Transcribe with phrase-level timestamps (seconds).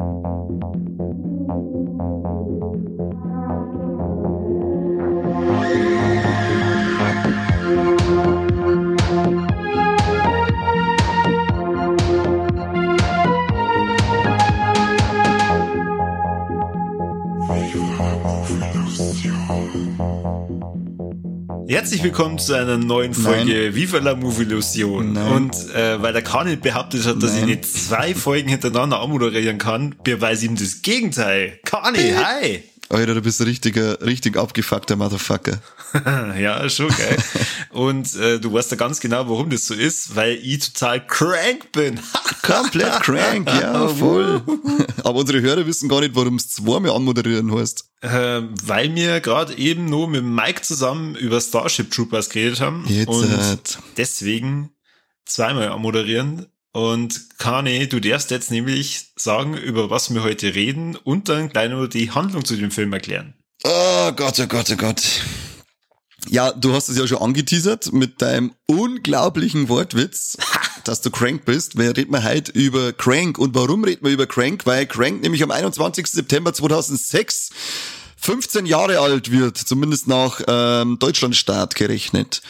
[0.00, 0.39] you
[22.00, 23.74] Herzlich willkommen zu einer neuen Folge Nein.
[23.74, 25.18] Viva la Movilusion.
[25.18, 27.40] Und äh, weil der Kani behauptet hat, dass Nein.
[27.40, 31.58] ich nicht zwei Folgen hintereinander anmoderieren kann, beweise ihm das Gegenteil.
[31.66, 32.62] Kani, hi!
[32.90, 35.60] Alter, du bist ein richtiger, richtig abgefuckter Motherfucker.
[36.38, 37.16] ja, schon geil.
[37.70, 41.70] Und äh, du weißt ja ganz genau, warum das so ist, weil ich total crank
[41.70, 42.00] bin.
[42.42, 44.42] Komplett crank, ja, voll.
[45.04, 47.84] Aber unsere Hörer wissen gar nicht, warum es zweimal anmoderieren heißt.
[48.02, 53.08] Ähm, weil wir gerade eben nur mit Mike zusammen über Starship Troopers geredet haben Jetzt,
[53.08, 53.56] und äh,
[53.96, 54.70] deswegen
[55.26, 56.46] zweimal moderieren.
[56.72, 61.70] Und Kane, du darfst jetzt nämlich sagen, über was wir heute reden und dann gleich
[61.70, 63.34] nur die Handlung zu dem Film erklären.
[63.64, 65.02] Oh Gott, oh Gott, oh Gott.
[66.28, 70.36] Ja, du hast es ja schon angeteasert mit deinem unglaublichen Wortwitz,
[70.84, 71.76] dass du crank bist.
[71.76, 73.38] Wir reden wir heute über Crank.
[73.38, 74.64] Und warum reden wir über Crank?
[74.66, 76.06] Weil Crank nämlich am 21.
[76.06, 77.50] September 2006
[78.16, 82.42] 15 Jahre alt wird, zumindest nach ähm, Deutschlandstart gerechnet.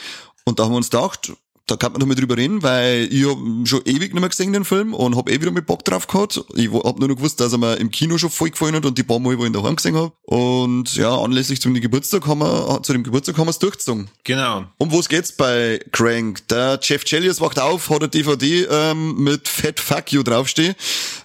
[0.45, 1.33] Und da haben wir uns gedacht,
[1.71, 4.53] da kann man doch mal drüber reden, weil ich hab schon ewig nicht mehr gesehen,
[4.53, 6.43] den Film, und hab eh wieder mit Bock drauf gehabt.
[6.55, 8.99] Ich hab nur noch gewusst, dass er mir im Kino schon voll gefallen hat und
[8.99, 10.13] die paar Mal, wo ich ihn daheim gesehen hab.
[10.23, 14.11] Und ja, anlässlich zum Geburtstag haben wir, zu dem Geburtstag haben wir es durchgezogen.
[14.25, 14.65] Genau.
[14.79, 16.47] Um was geht's bei Crank?
[16.49, 20.75] Der Jeff Chelios wacht auf, hat eine DVD ähm, mit Fat Fuck You draufstehen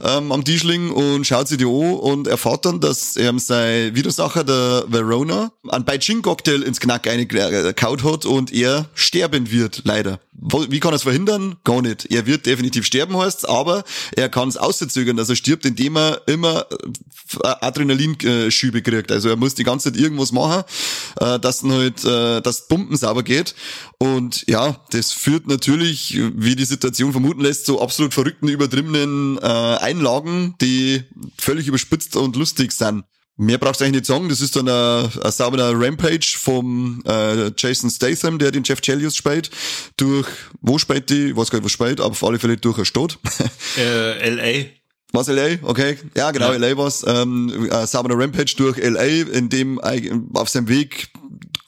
[0.04, 4.44] ähm, am Tischling und schaut sich die an und erfahrt dann, dass ähm, sein Widersacher,
[4.44, 10.20] der Verona, einen Beijing-Cocktail ins Knack eingekaut hat und er sterben wird, leider.
[10.38, 11.56] Wie kann er es verhindern?
[11.64, 12.12] Gar nicht.
[12.12, 13.84] Er wird definitiv sterben, heißt's, aber
[14.16, 16.66] er kann es auszögern, dass er stirbt, indem er immer
[17.44, 19.12] äh, Adrenalinschübe kriegt.
[19.12, 20.64] Also er muss die ganze Zeit irgendwas machen,
[21.20, 23.56] äh, dass dann halt, äh, das Pumpen sauber geht.
[23.98, 29.42] Und ja, das führt natürlich, wie die Situation vermuten lässt, zu absolut verrückten, übertriebenen äh,
[29.42, 31.04] Einlagen, die
[31.38, 33.06] völlig überspitzt und lustig sind.
[33.38, 37.90] Mehr braucht's eigentlich nicht sagen, das ist dann ein, ein sauberer Rampage vom äh, Jason
[37.90, 39.50] Statham, der den Jeff Chelios spielt,
[39.98, 40.28] durch,
[40.62, 42.86] wo spielt die, ich weiß gar nicht, wo spielt, aber auf alle Fälle durch eine
[42.86, 43.18] Stadt.
[43.78, 44.66] Äh, L.A.
[45.12, 45.58] Was LA?
[45.64, 45.98] Okay.
[46.16, 46.58] Ja, genau, Ja.
[46.58, 47.04] LA war's.
[47.08, 49.80] Ähm, äh, sauberer Rampage durch LA, in dem
[50.34, 51.10] auf seinem Weg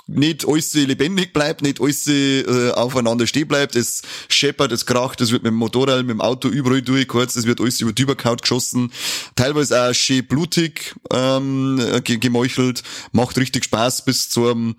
[0.08, 3.76] nicht alles lebendig bleibt, nicht alles äh, aufeinander stehen bleibt.
[3.76, 7.46] Es scheppert, es kracht, es wird mit dem Motorrad, mit dem Auto überall durchgekurzt, es
[7.46, 8.92] wird alles über die Überkaut geschossen.
[9.36, 12.84] Teilweise auch schön blutig ähm, ge gemeuchelt.
[13.12, 14.76] Macht richtig Spaß bis zum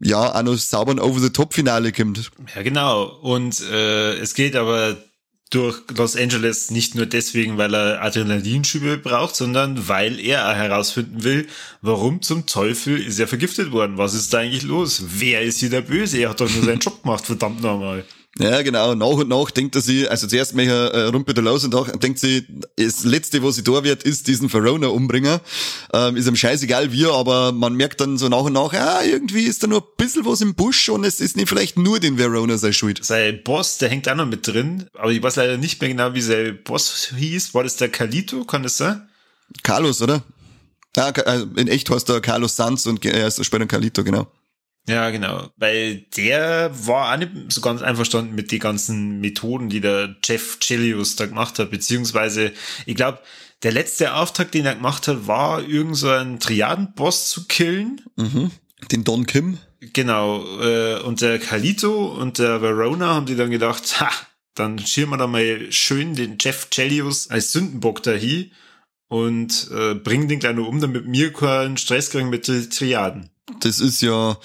[0.00, 2.30] ja, auch noch sauberen Over-the-Top-Finale kommt.
[2.54, 3.04] Ja, genau.
[3.04, 4.96] Und äh, es geht aber
[5.50, 11.46] durch Los Angeles nicht nur deswegen, weil er Adrenalinschübe braucht, sondern weil er herausfinden will,
[11.80, 13.98] warum zum Teufel ist er vergiftet worden?
[13.98, 15.04] Was ist da eigentlich los?
[15.06, 16.18] Wer ist hier der Böse?
[16.18, 18.04] Er hat doch nur seinen Job gemacht, verdammt nochmal.
[18.38, 18.96] Ja, genau.
[18.96, 22.00] Nach und nach denkt er sich, also zuerst mal äh, rumpelt er los und dann
[22.00, 22.44] denkt sie,
[22.76, 25.38] das Letzte, was sie da wird, ist diesen Verona umbringen.
[25.92, 29.44] Ähm, ist ihm scheißegal wie, aber man merkt dann so nach und nach, ja, irgendwie
[29.44, 32.18] ist da nur ein bisschen was im Busch und es ist nicht vielleicht nur den
[32.18, 33.04] Verona seine Schuld.
[33.04, 36.14] Sein Boss, der hängt auch noch mit drin, aber ich weiß leider nicht mehr genau,
[36.14, 37.54] wie sein Boss hieß.
[37.54, 38.44] War das der Kalito?
[38.44, 39.08] Kann das sein?
[39.62, 40.24] Carlos, oder?
[40.96, 44.26] Ja, äh, in echt heißt er Carlos Sanz und er ist später Carlito, genau.
[44.86, 45.48] Ja, genau.
[45.56, 50.58] Weil der war auch nicht so ganz einverstanden mit den ganzen Methoden, die der Jeff
[50.60, 52.52] Chelios da gemacht hat, beziehungsweise,
[52.84, 53.20] ich glaube,
[53.62, 58.02] der letzte Auftrag, den er gemacht hat, war irgend so einen Triadenboss zu killen.
[58.16, 58.50] Mhm.
[58.90, 59.58] Den Don Kim.
[59.80, 60.44] Genau.
[60.60, 64.10] Äh, und der Kalito und der Verona haben die dann gedacht, ha,
[64.54, 68.50] dann schieren wir da mal schön den Jeff Chelios als Sündenbock dahin
[69.14, 73.30] und äh, bringen den gleich nur um, damit wir keinen Stress kriegen mit den Triaden.
[73.60, 74.36] Das ist ja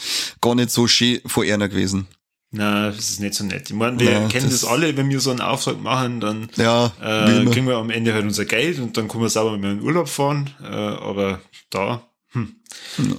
[0.42, 2.08] gar nicht so schön vor einer gewesen.
[2.52, 3.70] Na, das ist nicht so nett.
[3.70, 6.50] Ich meine, wir Ja, kennen das, das- alle, wenn wir so einen Auftrag machen, dann
[6.56, 9.72] Ja, äh, kriegen wir am Ende halt unser Geld und dann können wir sauber mal
[9.72, 10.50] in den Urlaub fahren.
[10.62, 11.40] Äh, aber
[11.70, 12.02] da,
[12.32, 12.56] hm,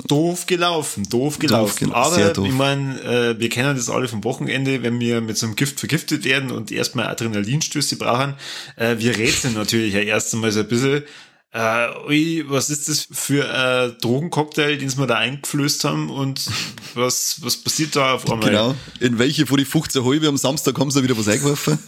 [0.09, 1.87] doof gelaufen, doof gelaufen.
[1.87, 2.47] gel- aber sehr doof.
[2.47, 5.79] ich meine, äh, wir kennen das alle vom Wochenende, wenn wir mit so einem Gift
[5.81, 8.35] vergiftet werden und erstmal Adrenalinstöße brauchen.
[8.77, 11.05] Äh, wir rätseln natürlich ja erst einmal so ein bisschen.
[11.53, 16.47] Äh, ui, was ist das für ein Drogencocktail, den wir da eingeflößt haben und
[16.95, 18.51] was, was passiert da auf einmal?
[18.51, 18.75] Genau.
[19.01, 21.79] In welche von die 15 halbe am Samstag haben sie wieder was eingeworfen?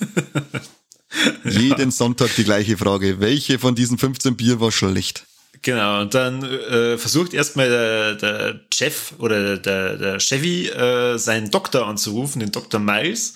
[1.44, 3.20] Jeden Sonntag die gleiche Frage.
[3.20, 5.26] Welche von diesen 15 Bier war schlecht?
[5.60, 11.52] Genau, und dann äh, versucht erstmal der, der Chef oder der, der Chevy äh, seinen
[11.52, 12.80] Doktor anzurufen, den Dr.
[12.80, 13.34] Miles.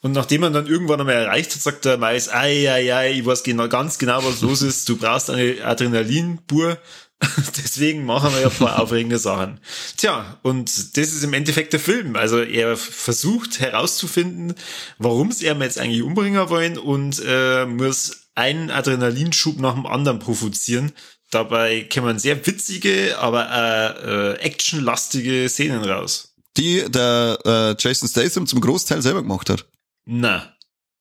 [0.00, 3.26] Und nachdem man dann irgendwann einmal erreicht hat, sagt der Miles, ei, ei, ei, ich
[3.26, 4.88] weiß genau, ganz genau, was los ist.
[4.88, 6.78] Du brauchst eine Adrenalinbur.
[7.56, 9.58] Deswegen machen wir ja ein paar aufregende Sachen.
[9.96, 12.14] Tja, und das ist im Endeffekt der Film.
[12.14, 14.54] Also er versucht herauszufinden,
[14.98, 20.20] warum es er jetzt eigentlich umbringen wollen und äh, muss einen Adrenalinschub nach dem anderen
[20.20, 20.92] provozieren.
[21.32, 26.36] Dabei kämen sehr witzige, aber äh, äh, actionlastige Szenen raus.
[26.56, 29.66] die der äh, Jason Statham zum Großteil selber gemacht hat.
[30.10, 30.54] Na.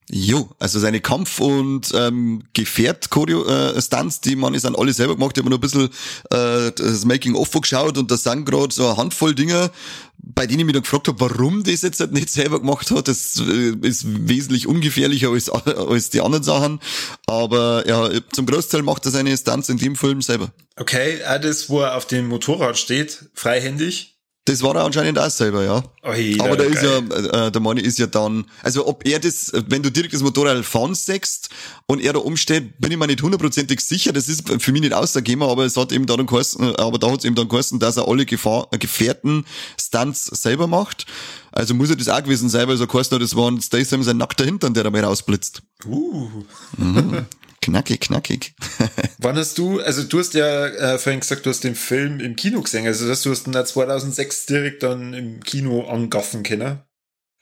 [0.09, 5.31] Jo, also seine Kampf- und ähm, Gefährt-Stunts, die man ist an alle selber gemacht.
[5.35, 5.89] Ich habe mir noch ein bisschen
[6.29, 9.69] äh, das Making-of geschaut und da sind gerade so eine Handvoll Dinger,
[10.17, 13.07] bei denen ich mich dann gefragt habe, warum das jetzt halt nicht selber gemacht hat.
[13.07, 16.79] Das äh, ist wesentlich ungefährlicher als, als die anderen Sachen.
[17.25, 20.51] Aber ja, zum Großteil macht er seine Stunts in dem Film selber.
[20.77, 24.16] Okay, auch das, wo er auf dem Motorrad steht, freihändig.
[24.47, 25.83] Das war er anscheinend auch selber, ja.
[26.03, 27.03] Oida, Aber da ist geil.
[27.11, 30.21] ja, äh, der Mann ist ja dann, also ob er das, wenn du direkt das
[30.21, 31.49] Motorrad fahren sechst
[31.85, 34.13] und er da umsteht, bin ich mir nicht hundertprozentig sicher.
[34.13, 37.19] Das ist für mich nicht ausgegeben, aber es hat eben dann geheißen, aber da hat
[37.19, 39.45] es eben dann geheißen, dass er alle Gefahr, äh, Gefährten
[39.77, 41.05] Stunts selber macht.
[41.51, 44.01] Also muss er das auch gewesen sein, weil so geheißen hat, das war ein Statham
[44.01, 45.61] sein nackter Hintern, der da mal rausblitzt.
[45.85, 46.29] Uh.
[47.67, 48.55] Knackig, knackig.
[49.17, 52.37] Wann hast du, also du hast ja äh, vorhin gesagt, du hast den Film im
[52.37, 56.81] Kino gesehen, also dass du hast ihn da 2006 direkt dann im Kino angaffen können.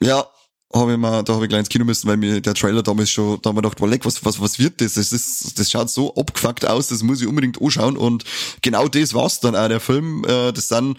[0.02, 0.28] Ja,
[0.74, 3.10] habe ich mal, da habe ich gleich ins Kino müssen, weil mir der Trailer damals
[3.10, 4.96] schon, da haben wir gedacht, wow, leck, was, was, was wird das?
[4.96, 8.24] Das ist, das schaut so abgefuckt aus, das muss ich unbedingt anschauen und
[8.62, 10.98] genau das war's dann auch, der Film, äh, das dann,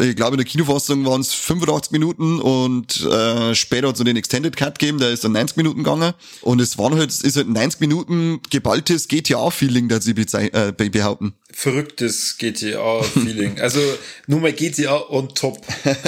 [0.00, 4.06] ich glaube in der Kinofassung waren es 85 Minuten und äh, später hat es noch
[4.06, 7.20] den Extended Cut gegeben, der ist dann 90 Minuten gegangen und es waren halt, es
[7.20, 11.34] ist halt 90 Minuten geballtes GTA-Feeling, das sie äh, be- behaupten.
[11.50, 13.58] Verrücktes GTA-Feeling.
[13.60, 13.80] also
[14.26, 15.58] nur mal GTA on top.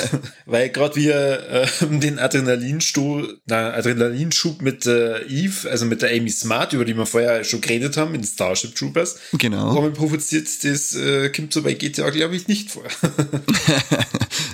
[0.47, 1.17] Weil gerade wir
[1.51, 1.67] äh,
[1.99, 7.07] den Adrenalinsto, na, Adrenalinschub mit äh, Eve, also mit der Amy Smart, über die wir
[7.07, 9.75] vorher schon geredet haben, in Starship Troopers, Genau.
[9.75, 12.85] haben wir provoziert, das äh, kommt so bei GTA, glaube ich, nicht vor.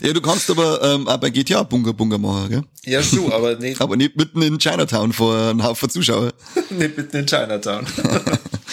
[0.03, 2.63] Ja, du kannst aber ähm, auch bei GTA Bunga Bunga machen, gell?
[2.85, 6.33] ja, so, aber nicht, Aber nicht mitten in Chinatown vor einem Haufen Zuschauer.
[6.71, 7.87] nicht mitten in Chinatown.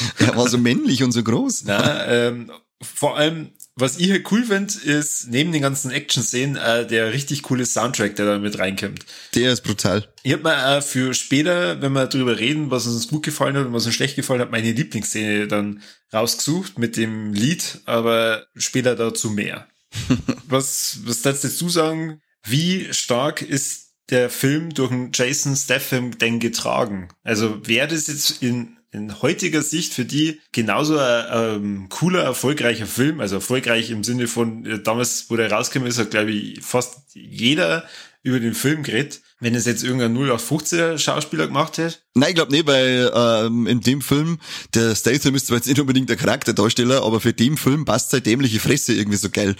[0.20, 1.64] Er war so männlich und so groß.
[1.66, 2.52] Na, ähm,
[2.82, 7.44] vor allem, was ich halt cool finde, ist neben den ganzen Action-Szenen äh, der richtig
[7.44, 9.06] coole Soundtrack, der da mit reinkommt.
[9.34, 10.08] Der ist brutal.
[10.24, 13.66] Ich habe mir auch für später, wenn wir drüber reden, was uns gut gefallen hat
[13.66, 15.82] und was uns schlecht gefallen hat, meine Lieblingsszene dann
[16.14, 19.68] rausgesucht mit dem Lied, aber später dazu mehr.
[20.48, 22.22] was, was darfst du sagen?
[22.46, 27.08] Wie stark ist der Film durch einen Jason Statham denn getragen?
[27.24, 32.86] Also wäre das jetzt in, in heutiger Sicht für die genauso ein ähm, cooler, erfolgreicher
[32.86, 36.62] Film, also erfolgreich im Sinne von, äh, damals, wo der rausgekommen ist, hat, glaube ich,
[36.62, 37.88] fast jeder
[38.22, 39.22] über den Film geredet.
[39.40, 43.82] Wenn es jetzt irgendein 0815er Schauspieler gemacht hätte, Nein, ich glaube nicht, weil ähm, in
[43.82, 44.38] dem Film,
[44.76, 48.22] der Statham ist zwar jetzt nicht unbedingt der Charakterdarsteller, aber für den Film passt seine
[48.22, 49.56] dämliche Fresse irgendwie so geil.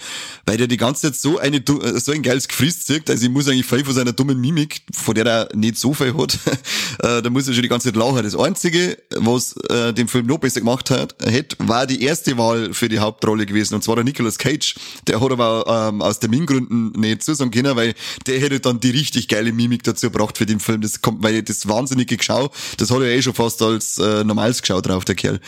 [0.46, 3.30] Weil der die ganze Zeit so eine äh, so ein geiles Gefriss zieht, also ich
[3.32, 6.38] muss eigentlich viel von seiner dummen Mimik, von der er nicht so viel hat,
[7.00, 8.22] äh, da muss er schon die ganze Zeit lachen.
[8.22, 12.72] Das Einzige, was äh, den Film noch besser gemacht hat, hätte, war die erste Wahl
[12.72, 14.76] für die Hauptrolle gewesen, und zwar der Nicolas Cage.
[15.08, 17.94] Der hat aber ähm, aus Termingründen nicht zusagen können, weil
[18.28, 20.80] der hätte dann die richtig geile Mimik dazu gebracht für den Film.
[20.80, 24.60] Das kommt, weil das wahnsinnige Geschau, das hat er eh schon fast als äh, normales
[24.60, 25.40] Geschau drauf, der Kerl.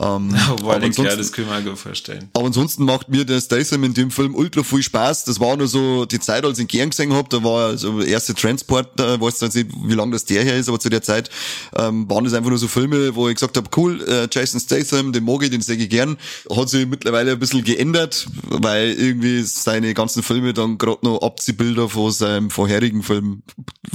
[0.00, 0.32] Ähm,
[0.62, 2.28] war aber, der Kerl, ansonsten, das können wir auch vorstellen.
[2.32, 5.24] aber ansonsten macht mir der Statham in dem Film ultra viel Spaß.
[5.24, 7.30] Das war nur so die Zeit, als ich ihn gern gesehen hab.
[7.30, 10.56] Da war so der erste Transport, äh, weiß jetzt nicht, wie lange das der her
[10.56, 11.30] ist, aber zu der Zeit
[11.76, 15.12] ähm, waren das einfach nur so Filme, wo ich gesagt habe, cool, äh, Jason Statham,
[15.12, 16.16] den mag ich, den sehe ich gern.
[16.54, 21.88] Hat sich mittlerweile ein bisschen geändert, weil irgendwie seine ganzen Filme dann gerade noch Abziehbilder
[21.88, 23.42] von seinem vorherigen Film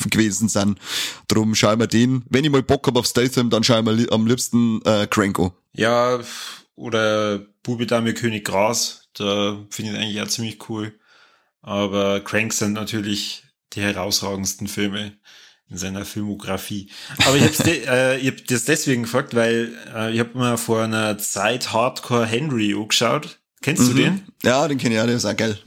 [0.10, 0.80] gewesen sind.
[1.28, 2.24] Drum schauen wir den.
[2.30, 5.54] Wenn ich mal Bock hab auf Statham, dann schauen wir li am liebsten äh, Cranko.
[5.74, 6.20] Ja,
[6.76, 10.98] oder Bube Dame König Gras, da finde ich eigentlich auch ziemlich cool.
[11.62, 15.18] Aber Crank sind natürlich die herausragendsten Filme
[15.70, 16.90] in seiner Filmografie.
[17.26, 20.84] Aber ich habe äh, ich hab das deswegen gefragt, weil äh, ich habe mal vor
[20.84, 23.40] einer Zeit Hardcore Henry angeschaut.
[23.62, 24.24] Kennst du den?
[24.44, 25.60] Ja, den kenne ich auch, der ist auch geil.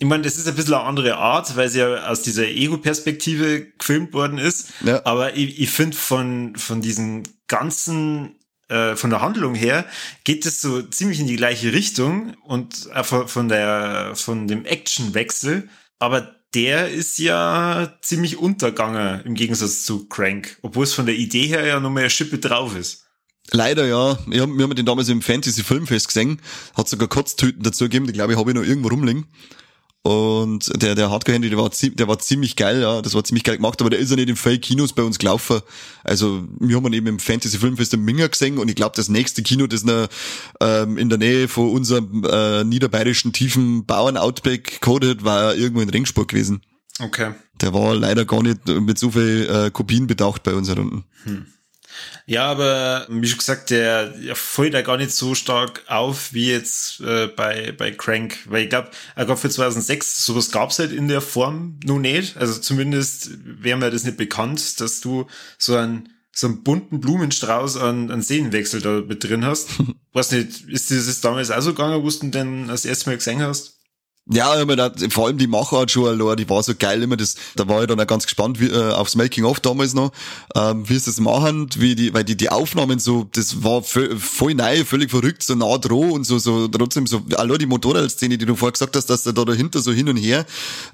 [0.00, 3.72] Ich meine, das ist ein bisschen eine andere Art, weil sie ja aus dieser Ego-Perspektive
[3.78, 4.68] gefilmt worden ist.
[4.84, 5.04] Ja.
[5.04, 8.36] Aber ich, ich finde von, von diesen ganzen,
[8.68, 9.84] äh, von der Handlung her,
[10.24, 15.68] geht es so ziemlich in die gleiche Richtung und auch von, der, von dem Actionwechsel.
[15.98, 21.46] Aber der ist ja ziemlich untergangen im Gegensatz zu Crank, obwohl es von der Idee
[21.46, 23.04] her ja noch mehr eine Schippe drauf ist.
[23.50, 24.18] Leider ja.
[24.26, 26.40] Wir haben den damals im Fantasy Filmfest gesehen.
[26.74, 28.06] Hat sogar Kotztüten dazu gegeben.
[28.06, 29.26] Die glaube ich habe ich noch irgendwo rumliegen.
[30.02, 33.02] Und der, der Hardcore Handy, der war, der war ziemlich geil, ja.
[33.02, 35.18] Das war ziemlich geil gemacht, aber der ist ja nicht in Fake Kinos bei uns
[35.18, 35.60] gelaufen.
[36.04, 39.08] Also, wir haben ihn eben im Fantasy Filmfest in Minger gesehen und ich glaube, das
[39.08, 40.08] nächste Kino, das noch,
[40.60, 46.28] ähm, in der Nähe von unserem, äh, niederbayerischen tiefen Bauern-Outback codet, war irgendwo in Ringsburg
[46.28, 46.62] gewesen.
[47.00, 47.32] Okay.
[47.60, 51.04] Der war leider gar nicht mit so viel, äh, Kopien bedacht bei uns unten.
[52.26, 56.50] Ja, aber wie schon gesagt, der, der fällt da gar nicht so stark auf wie
[56.50, 58.36] jetzt äh, bei, bei Crank.
[58.46, 62.36] Weil ich glaube, er gab für 2006, sowas gab's halt in der Form noch nicht.
[62.36, 65.26] Also zumindest wäre mir das nicht bekannt, dass du
[65.56, 69.70] so einen, so einen bunten Blumenstrauß an, an Szenenwechsel da mit drin hast.
[70.12, 73.40] Weiß nicht, ist das damals auch so gegangen, wo du denn das erste Mal gesehen
[73.42, 73.77] hast?
[74.30, 77.36] Ja, ich meine, vor allem die Machart schon allein, die war so geil immer, das,
[77.56, 80.12] da war ich dann auch ganz gespannt wie, äh, aufs Making-of damals noch,
[80.54, 84.18] ähm, wie sie das machen, wie die, weil die, die Aufnahmen so, das war voll,
[84.18, 88.36] voll neu, völlig verrückt, so nah dran und so, so, trotzdem so, allein die Motorradszene,
[88.36, 90.44] die du vorher gesagt hast, dass er da dahinter so hin und her,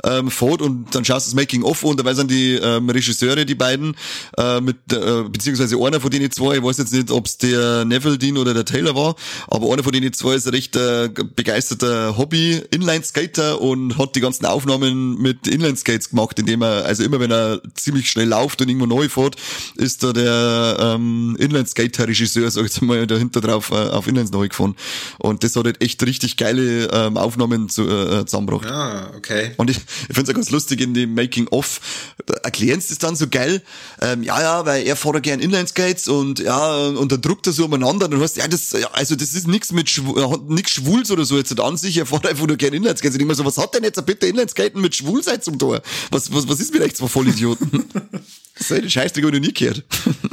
[0.05, 3.57] ähm, fährt und dann schaust du das Making-of und dabei sind die, ähm, Regisseure, die
[3.57, 3.97] beiden,
[4.39, 8.17] äh, mit, äh, beziehungsweise einer von denen zwei, ich weiß jetzt nicht, ob's der Neville
[8.17, 9.17] Dean oder der Taylor war,
[9.49, 14.21] aber einer von denen zwei ist ein recht, äh, begeisterter Hobby-Inline-Skater Skater und hat die
[14.21, 18.69] ganzen Aufnahmen mit Inline-Skates gemacht, indem er, also immer wenn er ziemlich schnell läuft und
[18.69, 19.37] irgendwo neu fährt,
[19.77, 24.49] ist da der ähm, Inline-Skater-Regisseur, sag ich jetzt mal, dahinter drauf äh, auf Inlines neu
[24.49, 24.75] gefahren.
[25.19, 28.71] Und das hat halt echt richtig geile ähm, Aufnahmen zu, äh, zusammengebracht.
[28.71, 29.53] Ah, okay.
[29.57, 31.81] Und ich, ich finde es auch ganz lustig in dem Making-of,
[32.43, 33.63] erklären sie das dann so geil,
[34.01, 37.53] ähm, ja, ja, weil er fährt ja gern Inline-Skates und ja, und dann druckt er
[37.53, 39.91] so umeinander, dann hast du, ja, das, ja, also das ist nichts mit,
[40.49, 43.35] nichts Schwuls oder so jetzt an sich, er fährt einfach nur gern Inline-Skates sind immer
[43.35, 45.81] so, was hat denn jetzt bitte Inlineskaten mit Schwulsein zum Tor?
[46.11, 47.85] Was, was, was ist mit echt zwei Vollidioten?
[48.55, 49.85] das ist eine Scheißdreck, habe ich noch nie gehört.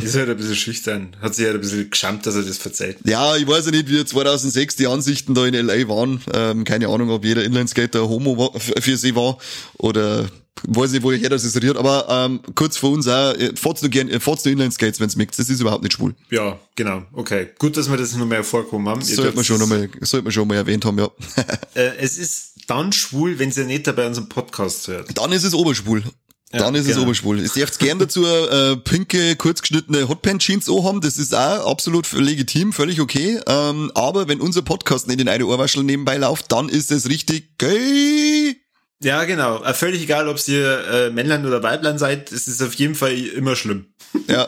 [0.02, 1.16] ist halt ein bisschen schüchtern.
[1.22, 2.98] Hat sich halt ein bisschen geschammt, dass er das verzeiht.
[3.06, 5.88] Ja, ich weiß ja nicht, wie 2006 die Ansichten da in L.A.
[5.88, 6.22] waren.
[6.34, 9.38] Ähm, keine Ahnung, ob jeder Inlineskater Homo war, für sie war
[9.78, 10.30] oder
[10.63, 13.89] weiß nicht, wo ich das isoliert, aber ähm, kurz vor uns auch, äh, fahrt's nur
[13.89, 16.15] gern, äh, fahrt's nur Inlineskates, wenn's mixed, das ist überhaupt nicht schwul.
[16.29, 17.50] Ja, genau, okay.
[17.58, 19.01] Gut, dass wir das noch mehr vorkommen haben.
[19.01, 21.10] Sollte man schon noch mal, sollte man schon mal erwähnt haben, ja.
[21.75, 25.17] äh, es ist dann schwul, wenn sie nicht dabei unseren Podcast hört.
[25.17, 26.03] Dann ist es oberschwul.
[26.51, 27.00] Dann ja, ist genau.
[27.00, 27.39] es oberschwul.
[27.46, 33.00] Ich dürft gern dazu äh, pinke, kurzgeschnittene Hotpants-Jeans haben, das ist auch absolut legitim, völlig
[33.00, 33.39] okay.
[33.48, 37.58] Ähm, aber wenn unser Podcast nicht in eine Ohrwaschel nebenbei läuft, dann ist es richtig
[37.58, 38.61] gay.
[39.03, 39.63] Ja, genau.
[39.63, 43.17] Äh, völlig egal, ob ihr äh, Männlein oder Weiblein seid, es ist auf jeden Fall
[43.17, 43.86] immer schlimm.
[44.27, 44.48] Ja,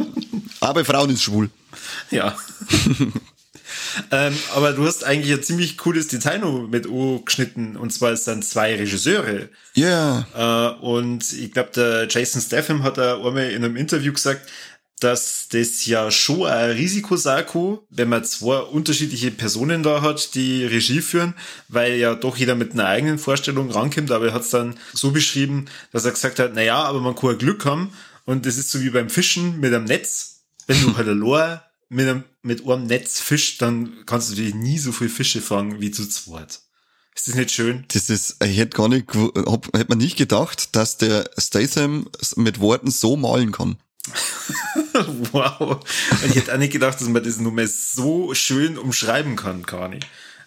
[0.59, 1.49] aber Frauen ist schwul.
[2.11, 2.37] Ja.
[4.11, 7.75] ähm, aber du hast eigentlich ein ziemlich cooles Detail noch mit O geschnitten.
[7.77, 9.49] Und zwar ist dann zwei Regisseure.
[9.73, 10.27] Ja.
[10.35, 10.75] Yeah.
[10.79, 14.47] Äh, und ich glaube, der Jason Statham hat da einmal in einem Interview gesagt,
[15.03, 17.45] dass das ja schon ein Risiko sein
[17.89, 21.33] wenn man zwei unterschiedliche Personen da hat, die Regie führen,
[21.67, 25.11] weil ja doch jeder mit einer eigenen Vorstellung rankommt, aber er hat es dann so
[25.11, 27.93] beschrieben, dass er gesagt hat, naja, aber man kann Glück haben
[28.25, 30.43] und das ist so wie beim Fischen mit einem Netz.
[30.67, 34.79] Wenn du halt allein mit einem, mit einem Netz fischst, dann kannst du natürlich nie
[34.79, 36.61] so viel Fische fangen wie zu zweit.
[37.15, 37.85] Ist das nicht schön?
[37.89, 42.59] Das ist, ich hätte gar nicht, hab, hätte man nicht gedacht, dass der Statham mit
[42.59, 43.77] Worten so malen kann.
[45.31, 45.79] wow.
[46.23, 49.65] Und ich hätte auch nicht gedacht, dass man das nur mehr so schön umschreiben kann,
[49.65, 49.99] Kani.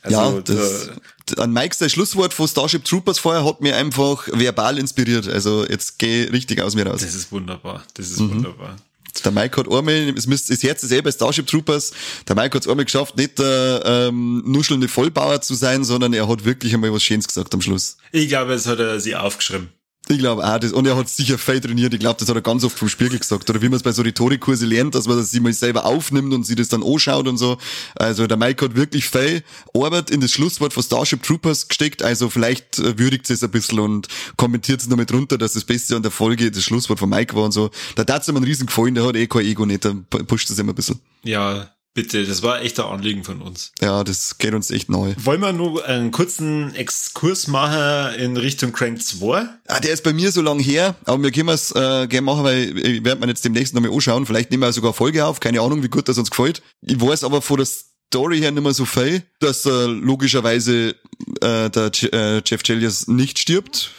[0.03, 4.79] Also, ja, das, an Mikes das Schlusswort von Starship Troopers vorher hat mir einfach verbal
[4.79, 5.26] inspiriert.
[5.29, 7.00] Also jetzt geh richtig aus mir raus.
[7.00, 7.83] Das ist wunderbar.
[7.95, 8.37] Das ist mhm.
[8.37, 8.76] wunderbar.
[9.25, 11.93] Der Mike hat einmal, es Herz ist eh bei Starship Troopers,
[12.29, 16.29] der Mike hat es einmal geschafft, nicht der ähm, nuschelnde Vollbauer zu sein, sondern er
[16.29, 17.97] hat wirklich einmal was Schönes gesagt am Schluss.
[18.12, 19.71] Ich glaube, es hat er sich aufgeschrieben.
[20.08, 20.72] Ich glaube auch das.
[20.72, 21.92] Und er hat sicher viel trainiert.
[21.92, 23.50] Ich glaube, das hat er ganz oft vom Spiegel gesagt.
[23.50, 26.32] Oder wie man es bei so Rhetorikkurse lernt, dass man das sich mal selber aufnimmt
[26.32, 27.58] und sich das dann anschaut und so.
[27.96, 29.42] Also der Mike hat wirklich viel
[29.75, 32.04] Arbeit in das Schlusswort von Starship Troopers gesteckt.
[32.04, 35.96] Also vielleicht äh, würdigt es ein bisschen und kommentiert es nochmal drunter, dass das Beste
[35.96, 37.70] an der Folge das Schlusswort von Mike war und so.
[37.96, 38.94] Da hat es ihm einen riesen gefallen.
[38.94, 39.82] Der hat eh kein Ego nicht.
[39.82, 41.00] Der pusht das immer ein bisschen.
[41.25, 43.73] Ja, Bitte, das war echt ein Anliegen von uns.
[43.81, 45.15] Ja, das geht uns echt neu.
[45.17, 49.49] Wollen wir nur einen kurzen Exkurs machen in Richtung Crank 2?
[49.67, 52.45] Ah, der ist bei mir so lang her, aber wir können es äh, gerne machen,
[52.45, 54.26] weil ich werde mir jetzt demnächst nochmal anschauen.
[54.26, 56.61] Vielleicht nehmen wir sogar Folge auf, keine Ahnung, wie gut das uns gefällt.
[56.83, 60.97] Ich weiß aber von der Story her nicht mehr so viel, dass äh, logischerweise
[61.41, 63.91] äh, der äh, Jeff Chelios nicht stirbt,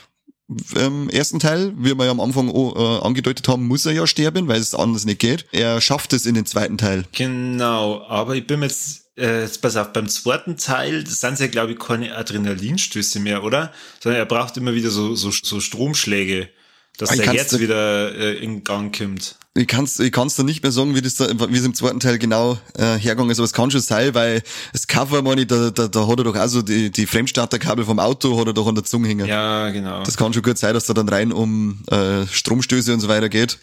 [0.76, 4.48] im ersten Teil, wie wir ja am Anfang äh, angedeutet haben, muss er ja sterben,
[4.48, 5.46] weil es anders nicht geht.
[5.52, 7.04] Er schafft es in den zweiten Teil.
[7.12, 11.74] Genau, aber ich bin jetzt, äh, jetzt pass auf, beim zweiten Teil, sind ja, glaube
[11.74, 13.74] ich, keine Adrenalinstöße mehr, oder?
[14.02, 16.50] Sondern er braucht immer wieder so, so, so Stromschläge,
[16.98, 20.64] dass ich der Herz wieder äh, in Gang kommt ich kann's, ich kann's da nicht
[20.64, 23.46] mehr sagen, wie das da, wie es im zweiten Teil genau äh, hergegangen ist, aber
[23.46, 26.36] es kann schon sein, weil das Cover, meine ich, da, da, da hat er doch
[26.36, 29.26] auch so die, die Fremdstarterkabel vom Auto hat er doch an der Zunge hängen.
[29.26, 30.04] Ja, genau.
[30.04, 33.30] Das kann schon gut sein, dass da dann rein um äh, Stromstöße und so weiter
[33.30, 33.58] geht.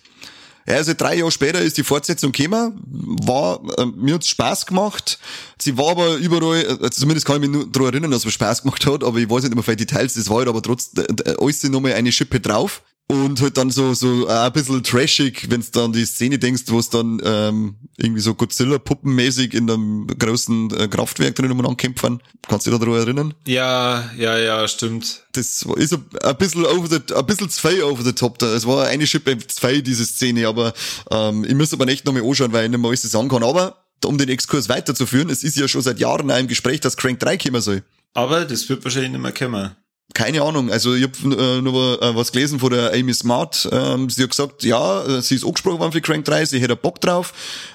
[0.67, 2.81] Ja, also drei Jahre später ist die Fortsetzung gekommen,
[3.23, 5.19] war, äh, mir hat's Spaß gemacht.
[5.61, 8.63] Sie war aber überall, also zumindest kann ich mich nur daran erinnern, dass es Spaß
[8.63, 11.35] gemacht hat, aber ich weiß nicht immer viele Details, das war halt aber trotzdem, äh,
[11.39, 12.83] alles nochmal eine Schippe drauf.
[13.07, 16.79] Und halt dann so so ein bisschen trashig, wenn du dann die Szene denkst, wo
[16.79, 22.23] es dann ähm, irgendwie so Godzilla-Puppenmäßig in einem großen äh, Kraftwerk drinnen umeinander kämpfen.
[22.49, 23.35] Kannst du dich daran erinnern?
[23.47, 25.25] Ja, ja, ja, stimmt.
[25.33, 28.55] Das ist ein, ein bisschen over the, ein bisschen zu viel over the top da.
[28.55, 30.73] Es war eine Schippe zu viel, diese Szene, aber
[31.11, 33.43] ähm, ich muss aber echt noch mal anschauen, weil ich nicht mehr alles sagen kann.
[33.43, 36.97] Aber um den Exkurs weiterzuführen, es ist ja schon seit Jahren in einem Gespräch, dass
[36.97, 37.83] Crank 3 kommen soll.
[38.15, 39.77] Aber das wird wahrscheinlich nicht mehr kommen.
[40.13, 40.71] Keine Ahnung.
[40.71, 43.69] Also ich habe äh, nur äh, was gelesen von der Amy Smart.
[43.73, 46.77] Ähm, sie hat gesagt, ja, äh, sie ist angesprochen worden für Crank 3, sie hätte
[46.77, 47.33] Bock drauf.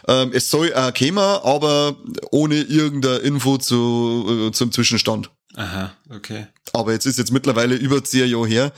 [0.07, 1.95] Ähm, es soll auch kommen, aber
[2.31, 5.31] ohne irgendeine Info zu, äh, zum Zwischenstand.
[5.55, 6.47] Aha, okay.
[6.71, 8.71] Aber jetzt ist jetzt mittlerweile über zehn Jahre her.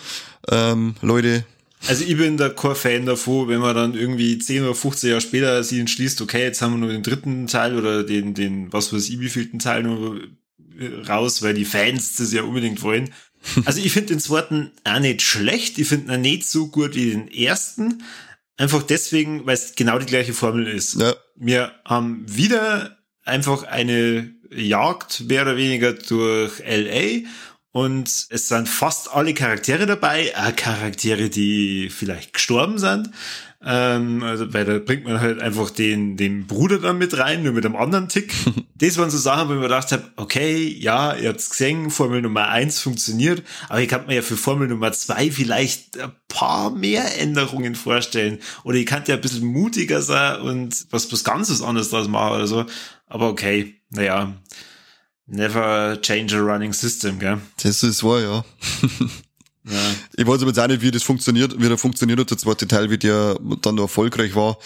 [0.49, 1.43] Ähm, Leute,
[1.87, 5.63] Also ich bin der Core-Fan davon, wenn man dann irgendwie 10 oder 15 Jahre später
[5.63, 9.09] sich entschließt, okay, jetzt haben wir nur den dritten Teil oder den, den, was weiß
[9.09, 10.21] ich, wievielten Teil nur
[11.07, 13.13] raus, weil die Fans das ja unbedingt wollen.
[13.65, 17.11] Also ich finde den zweiten auch nicht schlecht, ich finde ihn nicht so gut wie
[17.11, 18.03] den ersten.
[18.57, 20.99] Einfach deswegen, weil es genau die gleiche Formel ist.
[20.99, 27.27] ja, Wir haben wieder einfach eine Jagd mehr oder weniger durch LA
[27.71, 33.09] und es sind fast alle Charaktere dabei, auch Charaktere, die vielleicht gestorben sind.
[33.63, 37.53] Ähm, also, weil da bringt man halt einfach den, den Bruder dann mit rein, nur
[37.53, 38.33] mit einem anderen Tick.
[38.75, 42.23] das waren so Sachen, wo ich mir gedacht habe, okay, ja, ihr habt's gesehen, Formel
[42.23, 46.71] Nummer eins funktioniert, aber ich kann mir ja für Formel Nummer zwei vielleicht ein paar
[46.71, 48.39] mehr Änderungen vorstellen.
[48.63, 52.35] Oder ich kann ja ein bisschen mutiger sein und was, was ganzes anderes draus machen
[52.35, 52.65] oder so.
[53.05, 54.33] Aber okay, naja.
[55.27, 57.39] Never change a running system, gell?
[57.63, 58.45] das ist wahr, ja.
[59.63, 59.73] Ja.
[60.15, 62.67] Ich weiß aber jetzt auch nicht, wie das funktioniert, wie der funktioniert hat, der zweite
[62.67, 64.57] Teil, wie der dann noch erfolgreich war.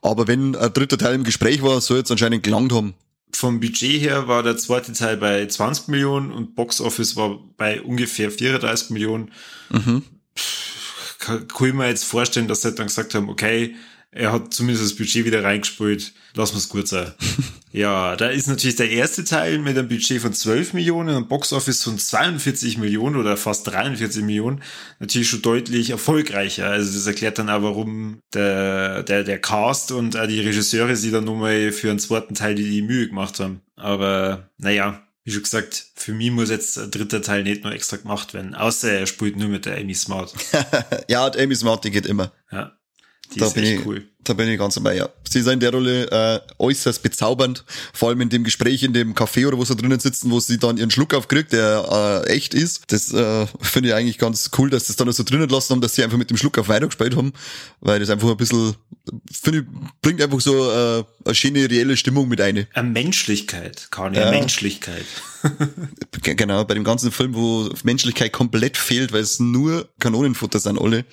[0.00, 2.94] Aber wenn ein dritter Teil im Gespräch war, soll jetzt anscheinend gelangt haben.
[3.32, 7.82] Vom Budget her war der zweite Teil bei 20 Millionen und Box Office war bei
[7.82, 9.32] ungefähr 34 Millionen.
[10.38, 13.74] Pff, Kann, kann ich mir jetzt vorstellen, dass sie dann gesagt haben, okay,
[14.14, 17.12] er hat zumindest das Budget wieder reingespielt, lassen wir es gut sein.
[17.72, 21.52] ja, da ist natürlich der erste Teil mit einem Budget von 12 Millionen und Box
[21.52, 24.62] Office von 42 Millionen oder fast 43 Millionen
[25.00, 26.68] natürlich schon deutlich erfolgreicher.
[26.68, 31.10] Also das erklärt dann auch, warum der, der, der Cast und auch die Regisseure sich
[31.10, 33.62] dann nochmal für einen zweiten Teil die, die Mühe gemacht haben.
[33.74, 37.96] Aber naja, wie schon gesagt, für mich muss jetzt ein dritter Teil nicht noch extra
[37.96, 40.34] gemacht werden, außer er spielt nur mit der Amy Smart.
[41.08, 42.30] ja, die Amy Smart, die geht immer.
[42.52, 42.76] Ja,
[43.32, 44.06] die Da ist bin, echt ich, cool.
[44.22, 45.08] da bin ich ganz dabei, ja.
[45.28, 47.64] Sie ist in der Rolle äh, äußerst bezaubernd.
[47.92, 50.58] Vor allem in dem Gespräch in dem Café oder wo sie drinnen sitzen, wo sie
[50.58, 52.82] dann ihren Schluck aufkriegt, der äh, echt ist.
[52.88, 55.94] Das äh, finde ich eigentlich ganz cool, dass das dann so drinnen lassen haben, dass
[55.94, 57.32] sie einfach mit dem Schluck auf weitergespielt haben.
[57.80, 58.74] Weil das einfach ein bisschen,
[59.32, 59.64] finde ich,
[60.02, 62.66] bringt einfach so äh, eine schöne, reelle Stimmung mit ein.
[62.74, 64.30] Eine Menschlichkeit, Kanye, Ja.
[64.30, 65.06] Menschlichkeit.
[66.22, 71.04] Genau, bei dem ganzen Film, wo Menschlichkeit komplett fehlt, weil es nur Kanonenfutter sind alle,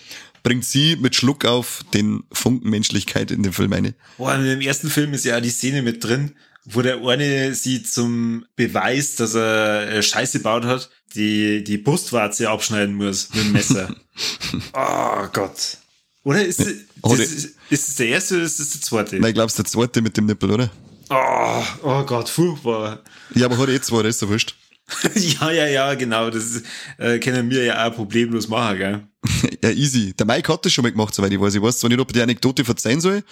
[0.44, 3.94] bringt sie mit Schluck auf den Funken Menschlichkeit in den Film eine.
[4.18, 7.84] Boah, in dem ersten Film ist ja die Szene mit drin, wo der eine sie
[7.84, 13.52] zum Beweis, dass er äh, Scheiße gebaut hat, die, die Brustwarze abschneiden muss mit dem
[13.52, 13.96] Messer.
[14.74, 15.78] oh Gott.
[16.24, 19.16] Oder ist, es- das, ist, ist es der erste oder ist es der zweite?
[19.20, 20.70] Nein, ich glaube, es ist der zweite mit dem Nippel, oder?
[21.10, 23.02] Oh, oh Gott, furchtbar.
[23.36, 24.56] Ja, aber hat eh zwei, das ist ja wurscht.
[25.16, 26.30] ja, ja, ja, genau.
[26.30, 26.64] Das
[26.98, 29.02] äh, können wir ja auch problemlos machen, gell?
[29.64, 30.14] Ja, easy.
[30.14, 31.54] Der Mike hat das schon mal gemacht, soweit ich weiß.
[31.54, 33.24] Ich weiß zwar nicht, ob die Anekdote verzeihen soll,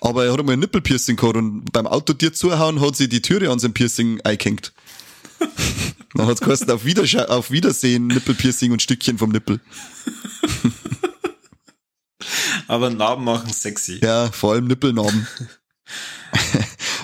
[0.00, 3.50] aber er hat einmal ein Nippelpiercing gehabt und beim Autotier zuhauen hat sie die Türe
[3.50, 4.72] an seinem Piercing eingehängt.
[6.14, 9.60] Dann hat's geheißen, auf, Wiedersche auf Wiedersehen, Nippelpiercing und Stückchen vom Nippel.
[12.66, 14.00] Aber Narben machen sexy.
[14.02, 15.26] Ja, vor allem Nippelnarben.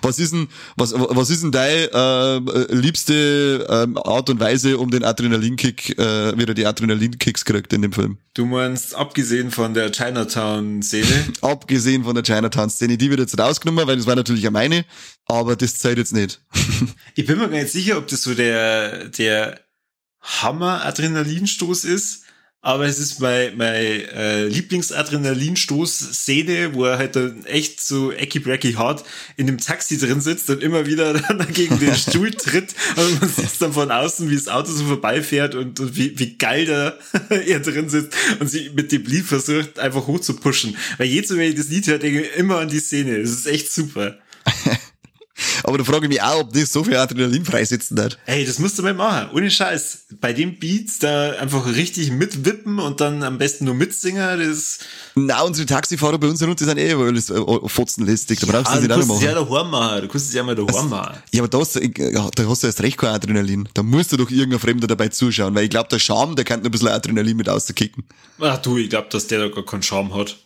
[0.02, 4.90] Was ist denn, was, was ist denn deine äh, liebste ähm, Art und Weise, um
[4.90, 8.18] den Adrenalinkick, äh, wieder die Adrenalinkicks kriegt in dem Film?
[8.34, 13.96] Du meinst, abgesehen von der Chinatown-Szene, Abgesehen von der Chinatown-Szene, die wird jetzt rausgenommen, weil
[13.96, 14.84] das war natürlich ja meine,
[15.26, 16.40] aber das zählt jetzt nicht.
[17.14, 19.60] Ich bin mir gar nicht sicher, ob das so der, der
[20.22, 22.24] Hammer-Adrenalinstoß ist,
[22.62, 29.02] aber es ist mein, mein äh, Lieblings-Adrenalinstoß-Szene, wo er halt dann echt so ecky-brecky hart
[29.38, 33.30] in dem Taxi drin sitzt und immer wieder dann gegen den Stuhl tritt und man
[33.30, 36.98] sieht dann von außen, wie das Auto so vorbeifährt und, und wie, wie geil da
[37.30, 40.76] er drin sitzt und sie mit dem Lied versucht, einfach hoch zu pushen.
[40.98, 43.22] Weil jedes Mal, wenn ich das Lied höre, denke ich immer an die Szene.
[43.22, 44.18] Das ist echt super.
[45.64, 48.18] Aber da frage ich mich auch, ob das so viel Adrenalin freisetzen hat.
[48.26, 49.30] Ey, das musst du mal machen.
[49.34, 50.06] Ohne Scheiß.
[50.20, 54.78] Bei dem Beats da einfach richtig mitwippen und dann am besten nur mitsingen, das.
[55.14, 58.40] Na, unsere Taxifahrer bei uns runter sind eh alles äh, fotzenlästig.
[58.40, 59.50] Da brauchst du Ah, das du nicht auch noch kannst es ja machen.
[59.50, 60.00] daheim machen.
[60.02, 61.16] Du kannst es ja mal daheim machen.
[61.32, 63.68] Ja, aber da hast, du, ja, da hast du erst recht kein Adrenalin.
[63.74, 66.64] Da musst du doch irgendein Fremder dabei zuschauen, weil ich glaube, der Charme, der kann
[66.64, 68.04] ein bisschen Adrenalin mit auskicken.
[68.40, 70.36] Ach du, ich glaube, dass der da gar keinen Charme hat.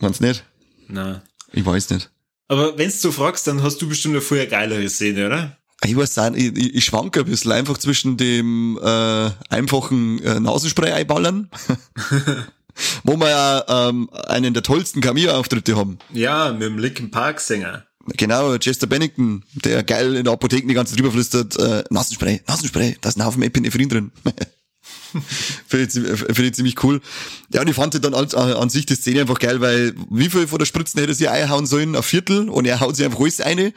[0.00, 0.44] Meinst du nicht?
[0.88, 1.22] Na.
[1.52, 2.10] Ich weiß nicht.
[2.48, 5.56] Aber wenn's du fragst, dann hast du bestimmt eine vorher geilere Szene, oder?
[5.84, 10.38] Ich weiß auch, ich, ich, ich schwanke ein bisschen einfach zwischen dem äh, einfachen äh,
[10.38, 11.50] Nasenspray einballern,
[13.04, 15.98] wo wir ja ähm, einen der tollsten Cameo-Auftritte haben.
[16.12, 17.84] Ja, mit dem Linkin Park Sänger.
[18.16, 22.42] Genau, Chester Bennington, der geil in der Apotheke die ganze Zeit drüber flüstert, äh, Nasenspray,
[22.46, 24.12] Nasenspray, da ist ein Haufen Epinephrine drin.
[25.66, 27.00] Finde ich, ziemlich- finde ich ziemlich cool.
[27.52, 30.46] Ja, und ich fand dann an, an sich die Szene einfach geil, weil wie viel
[30.46, 31.94] von der Spritzen hätte sie einhauen sollen?
[31.96, 33.72] Ein Viertel und er haut sie einfach alles eine.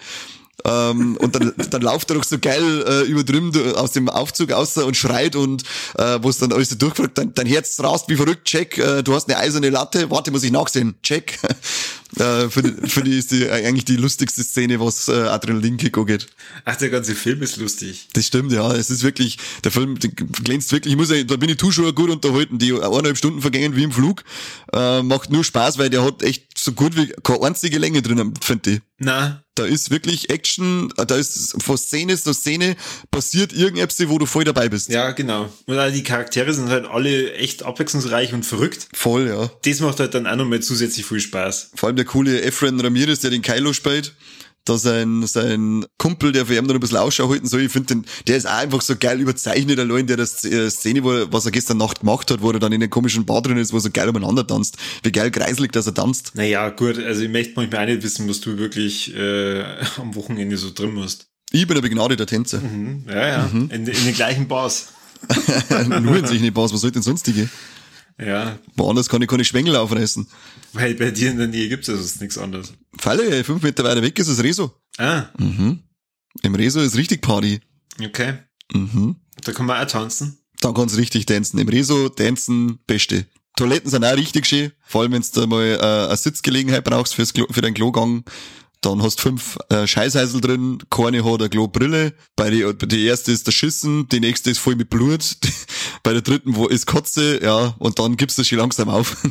[0.63, 4.51] Ähm, und dann, dann lauft er doch so geil äh, über drüben aus dem Aufzug
[4.51, 5.63] aus und schreit und
[5.97, 9.03] äh, wo es dann alles so durchfragt, dein, dein Herz rast wie verrückt, check, äh,
[9.03, 11.39] du hast eine eiserne Latte, warte, muss ich nachsehen, check.
[12.19, 16.27] äh, Finde find ich ist die, eigentlich die lustigste Szene, was äh, Adrenalinkick angeht.
[16.63, 18.07] Ach, der ganze Film ist lustig.
[18.13, 18.73] Das stimmt, ja.
[18.73, 20.93] Es ist wirklich, der Film glänzt wirklich.
[20.93, 22.57] Ich muss ja, da bin ich Zuschauer gut unterhalten.
[22.57, 24.23] Die eineinhalb Stunden vergängen wie im Flug.
[24.73, 28.33] Äh, macht nur Spaß, weil der hat echt so gut wie keine einzige Länge drin,
[28.41, 28.81] finde ich.
[28.97, 32.75] Na, Da ist wirklich Action, da ist von Szene zu Szene
[33.09, 34.89] passiert irgendetwas, wo du voll dabei bist.
[34.89, 35.49] ja, genau.
[35.65, 38.89] Und auch die Charaktere sind halt alle echt abwechslungsreich und verrückt.
[38.93, 39.49] Voll, ja.
[39.63, 41.71] Das macht halt dann auch nochmal zusätzlich viel Spaß.
[41.73, 44.13] Vor allem der coole Efren Ramirez, der den Kylo spielt.
[44.65, 47.95] Da sein, sein Kumpel, der für ihn dann ein bisschen Ausschau halten soll, ich finde
[47.95, 51.45] den, der ist auch einfach so geil überzeichnet, allein der das äh, Szene, wo was
[51.45, 53.77] er gestern Nacht gemacht hat, wo er dann in den komischen Bar drin ist, wo
[53.77, 54.77] er so geil umeinander tanzt.
[55.03, 56.31] Wie geil kreiselig, dass er tanzt.
[56.33, 59.63] Naja, gut, also ich möchte manchmal auch nicht wissen, was du wirklich äh,
[59.97, 61.27] am Wochenende so drin musst.
[61.51, 62.59] Ich bin ein begnadeter Tänzer.
[62.59, 63.05] Mhm.
[63.07, 63.49] Ja, ja.
[63.53, 64.87] In, in den gleichen Bars.
[66.01, 67.49] Nur in sich nicht Pass, was soll denn sonstige?
[68.19, 70.27] Ja, Woanders kann ich keine Schwengel aufreißen.
[70.73, 72.73] weil bei dir in der Nähe gibt's ja sonst nichts anderes.
[72.97, 74.71] Falle, fünf Meter weiter weg ist das Rezo.
[74.97, 75.79] Ah, Mhm.
[76.41, 77.59] Im Rezo ist richtig Party.
[78.03, 78.35] okay.
[78.73, 79.15] Mhm.
[79.43, 80.37] Da kann man auch tanzen.
[80.61, 81.59] Dann kannst du richtig tanzen.
[81.59, 83.25] Im Rezo tanzen, beste.
[83.57, 84.71] Toiletten sind auch richtig schön.
[84.85, 88.23] Vor allem, wenn du mal äh, eine Sitzgelegenheit brauchst fürs Klo, für deinen Klogang.
[88.85, 92.13] Dann hast fünf äh, Scheißheisel drin, keine hat eine Klobrille.
[92.35, 95.37] Bei die, die erste ist der Schissen, die nächste ist voll mit Blut.
[96.03, 99.17] Bei der dritten wo ist Kotze, ja, und dann gibst du schon langsam auf.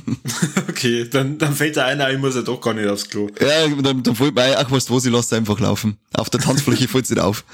[0.69, 3.29] Okay, dann, dann fällt der einer, ich muss ja doch gar nicht aufs Klo.
[3.41, 5.99] ja, dann, dann fällt mir ach weißt du was, ich lass einfach laufen.
[6.13, 7.45] Auf der Tanzfläche fällt nicht auf.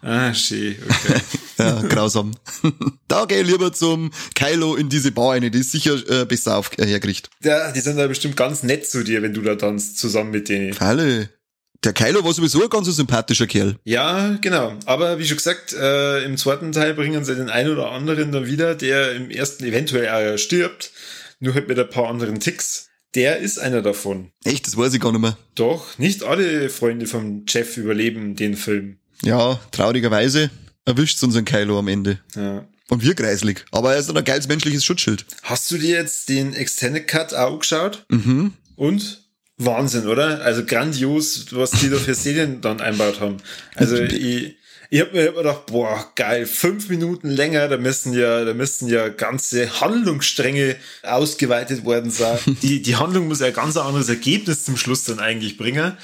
[0.00, 1.20] Ah, schön, okay.
[1.58, 2.32] Ja, grausam.
[3.08, 6.56] da geh ich lieber zum Kylo in diese Bar rein, die ist sicher äh, besser
[6.56, 7.28] auf, äh, herkriegt.
[7.42, 10.48] ja, die sind da bestimmt ganz nett zu dir, wenn du da tanzt, zusammen mit
[10.48, 10.72] denen.
[10.72, 11.28] Falle.
[11.84, 13.76] Der Kylo war sowieso ein ganz sympathischer Kerl.
[13.84, 14.74] Ja, genau.
[14.86, 18.46] Aber wie schon gesagt, äh, im zweiten Teil bringen sie den einen oder anderen dann
[18.46, 20.92] wieder, der im ersten eventuell auch stirbt.
[21.40, 22.88] Nur halt mit ein paar anderen Ticks.
[23.14, 24.30] Der ist einer davon.
[24.44, 25.36] Echt, das weiß ich gar nicht mehr.
[25.56, 28.98] Doch, nicht alle Freunde vom Jeff überleben den Film.
[29.22, 30.50] Ja, traurigerweise
[30.84, 32.20] erwischt's unseren Kylo am Ende.
[32.36, 32.64] Ja.
[32.88, 33.64] Und wir kreislig.
[33.70, 35.26] Aber er ist ein geiles menschliches Schutzschild.
[35.42, 38.04] Hast du dir jetzt den Extended Cut auch geschaut?
[38.08, 38.52] Mhm.
[38.76, 39.21] Und?
[39.64, 40.42] Wahnsinn, oder?
[40.42, 43.38] Also grandios, was die da für Szenen dann einbaut haben.
[43.74, 44.56] Also ich,
[44.90, 49.08] ich habe mir gedacht, boah, geil, fünf Minuten länger, da müssen ja, da müssen ja
[49.08, 52.38] ganze Handlungsstränge ausgeweitet worden sein.
[52.62, 55.96] Die, die Handlung muss ja ein ganz anderes Ergebnis zum Schluss dann eigentlich bringen.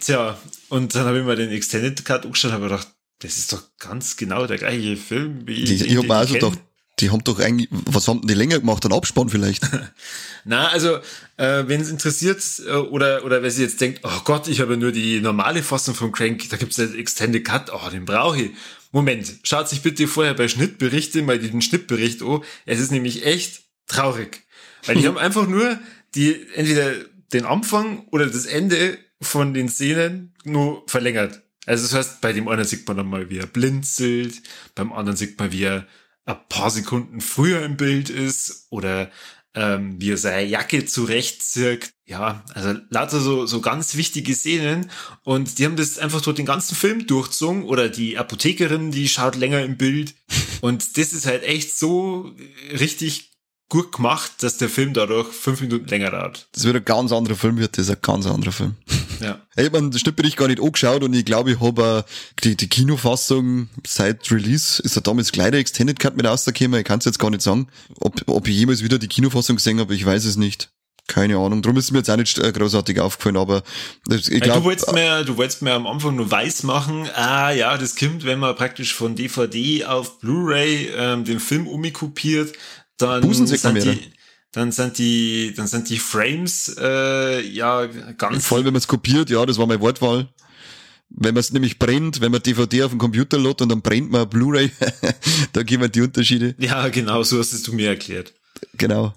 [0.00, 2.88] Tja, und dann habe ich mir den Extended Cut angeschaut und habe gedacht,
[3.20, 6.58] das ist doch ganz genau der gleiche Film wie ich den hab mir also gedacht,
[6.98, 8.84] die haben doch eigentlich, was haben denn die länger gemacht?
[8.86, 9.62] Ein Abspann vielleicht?
[10.44, 10.96] Na, also,
[11.36, 14.76] äh, wenn es interessiert äh, oder, oder wer sich jetzt denkt, oh Gott, ich habe
[14.76, 18.40] nur die normale Fassung von Crank, da gibt's ja den Extended Cut, oh, den brauche
[18.40, 18.50] ich.
[18.92, 22.42] Moment, schaut sich bitte vorher bei Schnittberichte mal den Schnittbericht an.
[22.64, 24.44] Es ist nämlich echt traurig.
[24.86, 25.78] Weil die haben einfach nur
[26.14, 26.92] die, entweder
[27.32, 31.42] den Anfang oder das Ende von den Szenen nur verlängert.
[31.66, 34.40] Also das heißt, bei dem einen sieht man dann mal, wie er blinzelt,
[34.74, 35.86] beim anderen sieht man, wie er
[36.26, 39.10] ein paar Sekunden früher im Bild ist oder
[39.54, 41.94] ähm, wie er seine Jacke zurechtzirkt.
[42.04, 44.90] Ja, also lauter so, so ganz wichtige Szenen.
[45.24, 47.64] Und die haben das einfach durch den ganzen Film durchzogen.
[47.64, 50.14] Oder die Apothekerin, die schaut länger im Bild.
[50.60, 52.34] Und das ist halt echt so
[52.78, 53.32] richtig
[53.68, 56.48] gut gemacht, dass der Film dadurch fünf Minuten länger dauert.
[56.52, 58.76] Das wird ein ganz anderer Film, wird das ein ganz anderer Film.
[59.20, 59.40] Ja.
[59.56, 62.04] Ich habe den Schnittbericht gar nicht angeschaut und ich glaube, ich habe
[62.44, 66.86] die, die Kinofassung seit Release, ist er damals gleich der Extended Cut mit rausgekommen, ich
[66.86, 67.68] kann es jetzt gar nicht sagen,
[68.00, 70.70] ob, ob ich jemals wieder die Kinofassung gesehen habe, ich weiß es nicht.
[71.08, 73.62] Keine Ahnung, drum ist mir jetzt auch nicht äh, großartig aufgefallen, aber
[74.10, 77.78] ich glaub, du wolltest mir, du wolltest mir am Anfang nur weiß machen, ah ja,
[77.78, 82.52] das kommt, wenn man praktisch von DVD auf Blu-ray ähm, den Film umkopiert,
[82.98, 84.00] dann sind die,
[84.56, 88.46] dann sind die, dann sind die Frames äh, ja ganz.
[88.46, 90.28] Vor allem, wenn man es kopiert, ja, das war meine Wortwahl.
[91.10, 94.10] Wenn man es nämlich brennt, wenn man DVD auf dem Computer lädt und dann brennt
[94.10, 94.70] man Blu-ray,
[95.52, 96.54] da gehen wir die Unterschiede.
[96.58, 98.32] Ja, genau, so hast es du mir erklärt.
[98.78, 99.12] Genau.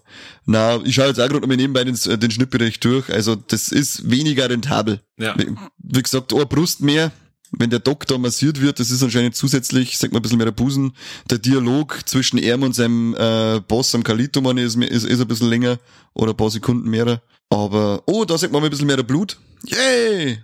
[0.45, 3.10] Na, ich schaue jetzt auch gerade noch nebenbei den, den Schnittbericht durch.
[3.10, 4.99] Also das ist weniger rentabel.
[5.17, 5.38] Ja.
[5.38, 7.13] Wie, wie gesagt, eine Brust mehr,
[7.51, 10.51] wenn der Doktor massiert wird, das ist anscheinend zusätzlich, sagt man ein bisschen mehr der
[10.51, 10.93] Busen.
[11.29, 15.27] Der Dialog zwischen ihm und seinem äh, Boss am Kalito, man ist, ist, ist ein
[15.27, 15.79] bisschen länger
[16.13, 17.21] oder ein paar Sekunden mehr.
[17.49, 19.38] Aber, oh, da sagt man mal ein bisschen mehr der Blut.
[19.65, 20.39] Yay!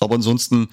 [0.00, 0.68] Aber ansonsten,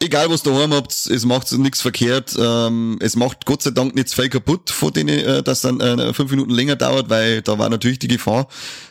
[0.00, 2.34] egal was daheim habt, es macht nichts verkehrt.
[2.38, 6.12] Ähm, es macht Gott sei Dank nicht viel kaputt, von denen, äh, dass dann äh,
[6.12, 8.48] fünf Minuten länger dauert, weil da war natürlich die Gefahr,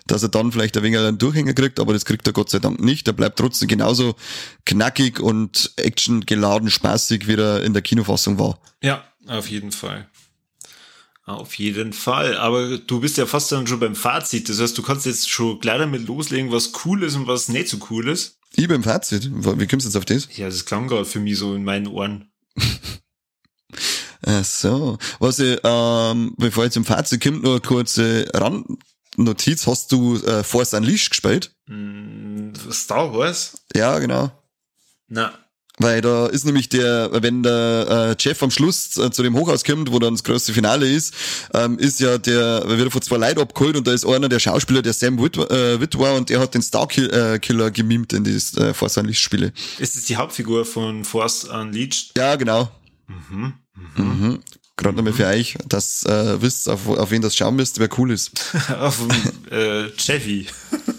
[0.08, 2.60] dass er dann vielleicht ein wenig einen Durchhänger kriegt, aber das kriegt er Gott sei
[2.60, 3.08] Dank nicht.
[3.08, 4.15] Er bleibt trotzdem genauso
[4.65, 8.60] knackig und actiongeladen, spaßig, wie er in der Kinofassung war.
[8.82, 10.08] Ja, auf jeden Fall.
[11.25, 12.36] Auf jeden Fall.
[12.38, 14.49] Aber du bist ja fast dann schon beim Fazit.
[14.49, 17.69] Das heißt, du kannst jetzt schon gleich damit loslegen, was cool ist und was nicht
[17.69, 18.39] so cool ist.
[18.56, 19.30] Ich beim Fazit?
[19.32, 20.28] Wie kommst du jetzt auf das?
[20.36, 22.32] Ja, das klang gerade für mich so in meinen Ohren.
[24.26, 24.98] Ach so.
[25.20, 29.68] Was ich, ähm, bevor ich zum Fazit kommt, nur eine kurze Randnotiz.
[29.68, 31.56] Hast du äh, Force Unleashed gespielt?
[31.68, 33.66] Mm, Star Wars?
[33.76, 34.32] Ja, genau.
[35.08, 35.34] Na.
[35.80, 39.64] Weil da ist nämlich der, wenn der äh, Jeff am Schluss äh, zu dem Hochhaus
[39.64, 41.16] kommt, wo dann das größte Finale ist,
[41.54, 44.40] ähm, ist ja der, wird er von zwei Leuten abgeholt und da ist einer der
[44.40, 48.36] Schauspieler, der Sam Witwer, äh, Witwer und der hat den Starkiller äh, gemimt in die
[48.36, 49.52] äh, Force Unleashed Spiele.
[49.80, 52.12] Ist das die Hauptfigur von Force Unleashed?
[52.18, 52.70] Ja, genau.
[53.08, 53.54] Mhm.
[53.76, 54.04] Mhm.
[54.06, 54.40] mhm.
[54.76, 58.12] Gerade nochmal für euch, dass äh, wisst, auf, auf wen das schauen müsst, wer cool
[58.12, 58.32] ist.
[58.80, 59.00] auf
[59.52, 60.48] äh, Chevy.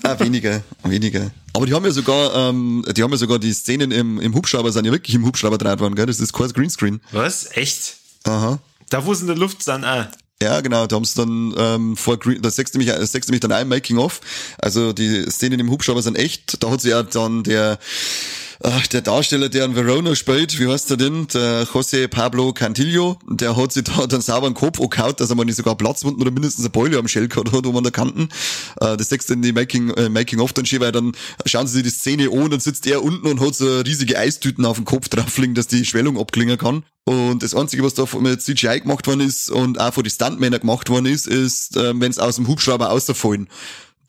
[0.04, 1.30] Ah, weniger, weniger.
[1.52, 4.72] Aber die haben ja sogar, ähm, die haben ja sogar die Szenen im, im Hubschrauber,
[4.72, 6.06] sind ja wirklich im Hubschrauber draht worden, gell?
[6.06, 7.00] Das ist kurz Greenscreen.
[7.12, 7.48] Was?
[7.56, 7.96] Echt?
[8.24, 8.58] Aha.
[8.90, 10.10] Da wo es in der Luft sind, ah.
[10.42, 13.52] Ja, genau, da haben sie dann ähm, vor Green, das sechste mich, sechste mich dann
[13.52, 14.20] ein Making of.
[14.58, 16.62] Also die Szenen im Hubschrauber sind echt.
[16.62, 17.78] Da hat sie ja dann der
[18.60, 21.26] der Darsteller, der in Verona spielt, wie heißt der denn?
[21.28, 25.36] Der José Pablo Cantillo, der hat sich da dann sauber einen Kopf angehaut, dass er
[25.36, 27.90] mal nicht sogar Platzwunden oder mindestens eine Beule am Shell gehabt hat, wo man da
[27.90, 28.28] kannten.
[28.80, 31.12] Äh, das sechste in die Making, äh, Making of dann schön, weil dann
[31.46, 34.64] schauen sie sich die Szene an, dann sitzt er unten und hat so riesige Eistüten
[34.64, 36.84] auf dem Kopf drauf liegen, dass die Schwellung abklingen kann.
[37.04, 40.60] Und das Einzige, was da mit CGI gemacht worden ist und auch von den Stuntmännern
[40.60, 43.48] gemacht worden ist, ist, äh, wenn es aus dem Hubschrauber ausfallen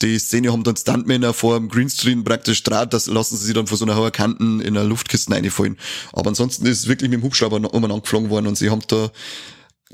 [0.02, 3.68] die Szene haben dann Stuntmänner vor dem Greenscreen praktisch draht, das lassen sie sich dann
[3.68, 5.78] von so einer hohen Kanten in einer Luftkiste reinfallen.
[6.14, 9.10] Aber ansonsten ist es wirklich mit dem Hubschrauber umeinander geflogen worden und sie haben da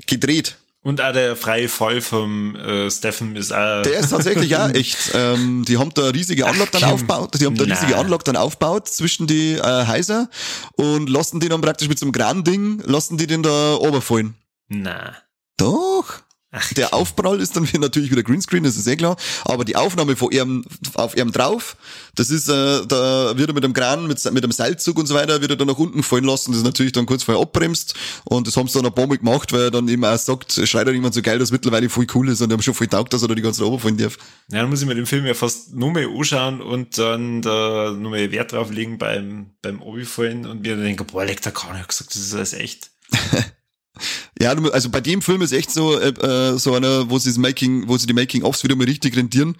[0.06, 0.56] gedreht.
[0.84, 3.82] Und auch der freie Fall vom äh, Steffen ist auch.
[3.82, 5.12] Der ist tatsächlich auch echt.
[5.14, 7.40] Ähm, die haben da riesige Anlage dann aufgebaut.
[7.40, 10.28] Die haben da riesige Anlage dann aufgebaut zwischen die äh, Häuser
[10.72, 14.34] und lassen die dann praktisch mit so einem Gran-Ding, lassen die den da oberfallen.
[14.68, 15.14] Na.
[15.56, 16.22] Doch.
[16.54, 19.16] Ach, der Aufprall ist dann natürlich wieder Greenscreen, das ist eh klar.
[19.46, 21.76] Aber die Aufnahme von ihm, auf ihm drauf,
[22.14, 25.14] das ist, äh, da wird er mit dem Kran, mit, mit dem Seilzug und so
[25.14, 26.52] weiter, wird er dann nach unten fallen lassen.
[26.52, 27.94] Das ist natürlich dann kurz vorher abbremst.
[28.24, 30.52] Und das haben sie dann ein paar Mal gemacht, weil er dann eben auch sagt,
[30.64, 32.88] schreit er jemand so geil, dass mittlerweile voll cool ist und die haben schon voll
[32.88, 34.18] taugt, dass er da die ganze Zeit runterfallen darf.
[34.50, 37.92] Ja, dann muss ich mir den Film ja fast nur mehr anschauen und dann da
[37.92, 41.50] nur mehr Wert drauf legen beim, beim Obi-Fallen und mir dann denken, boah, leck, da
[41.50, 42.90] kann ich gesagt, das ist alles echt.
[44.40, 47.38] Ja, also bei dem Film ist echt so äh, äh so einer, wo sie das
[47.38, 49.56] Making, wo sie die Making-ofs wieder mal richtig rentieren.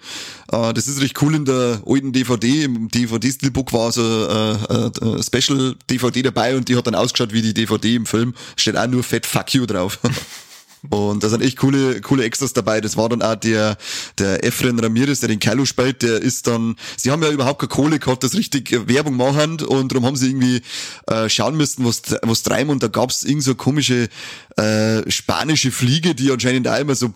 [0.51, 2.63] Äh, das ist recht cool in der alten DVD.
[2.63, 7.53] Im DVD-Steelbook war so äh, äh, Special-DVD dabei und die hat dann ausgeschaut wie die
[7.53, 8.33] DVD im Film.
[8.55, 9.99] Steht auch nur Fett Fuck You drauf.
[10.89, 12.81] Und da sind echt coole, coole Extras dabei.
[12.81, 13.77] Das war dann auch der,
[14.17, 17.69] der Efren Ramirez, der den Kylo spielt, der ist dann, sie haben ja überhaupt keine
[17.69, 20.61] Kohle gehabt, das richtig Werbung machen und darum haben sie irgendwie
[21.07, 24.09] äh, schauen müssen, was, was treiben und da gab's irgend so komische
[24.57, 27.13] äh, spanische Fliege, die anscheinend auch immer so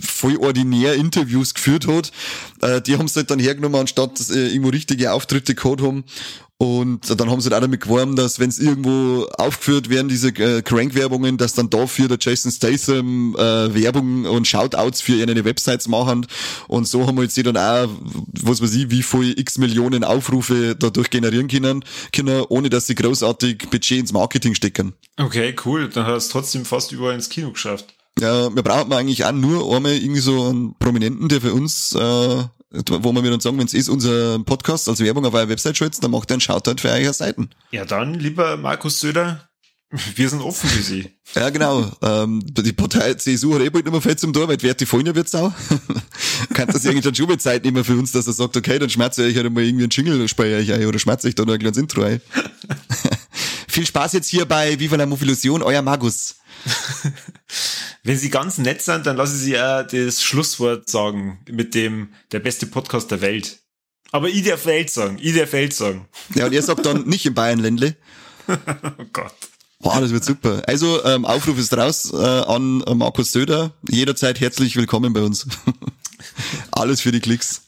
[0.00, 2.10] voll ordinär Interviews geführt hat.
[2.62, 6.04] Äh, die haben es halt dann hergenommen, anstatt dass äh, irgendwo richtige Auftritte gehabt haben.
[6.62, 10.28] Und dann haben sie halt auch damit geworben, dass wenn es irgendwo aufgeführt werden, diese
[10.28, 15.88] äh, Crank-Werbungen, dass dann dafür der Jason Statham äh, Werbung und Shoutouts für ihre Websites
[15.88, 16.26] machen.
[16.68, 17.88] Und so haben wir jetzt dann auch,
[18.42, 22.94] was weiß ich, wie viel x Millionen Aufrufe dadurch generieren können, können ohne dass sie
[22.94, 24.92] großartig Budget ins Marketing stecken.
[25.16, 25.88] Okay, cool.
[25.88, 27.94] Dann hast du trotzdem fast überall ins Kino geschafft.
[28.18, 32.44] Ja, wir brauchen eigentlich auch nur einmal irgendwie so einen Prominenten, der für uns äh,
[32.70, 36.02] wo wir dann sagen, wenn es ist unser Podcast als Werbung auf eurer Website schaltet,
[36.02, 37.50] dann macht er einen Shoutout für eure Seiten.
[37.72, 39.50] Ja, dann, lieber Markus Söder,
[40.14, 41.10] Wir sind offen für sie.
[41.34, 41.90] Ja, genau.
[42.02, 44.86] Ähm, die Partei CSU hat eh bald nicht mehr fett zum Tor, weil die Werte
[44.86, 45.52] fallen ja wird's auch.
[46.54, 49.26] Kann das irgendwie schon mit Zeit nehmen für uns, dass er sagt, okay, dann schmerze
[49.26, 51.58] ich halt mal irgendwie einen Jingle bei euch ein oder schmerze ich da noch ein
[51.58, 52.20] kleines Intro ein.
[53.68, 56.36] Viel Spaß jetzt hier bei Viva la Movilusion, euer Magus.
[58.02, 62.40] Wenn Sie ganz nett sind, dann lassen Sie ja das Schlusswort sagen mit dem der
[62.40, 63.58] beste Podcast der Welt.
[64.10, 66.08] Aber ich darf Welt sagen, ich darf Welt sagen.
[66.34, 67.96] Ja, und er sagt dann nicht im Bayern-Ländle.
[68.48, 69.34] oh Gott.
[69.80, 70.62] Boah, das wird super.
[70.66, 73.72] Also, ähm, Aufruf ist raus äh, an Markus Söder.
[73.88, 75.46] Jederzeit herzlich willkommen bei uns.
[76.72, 77.62] Alles für die Klicks.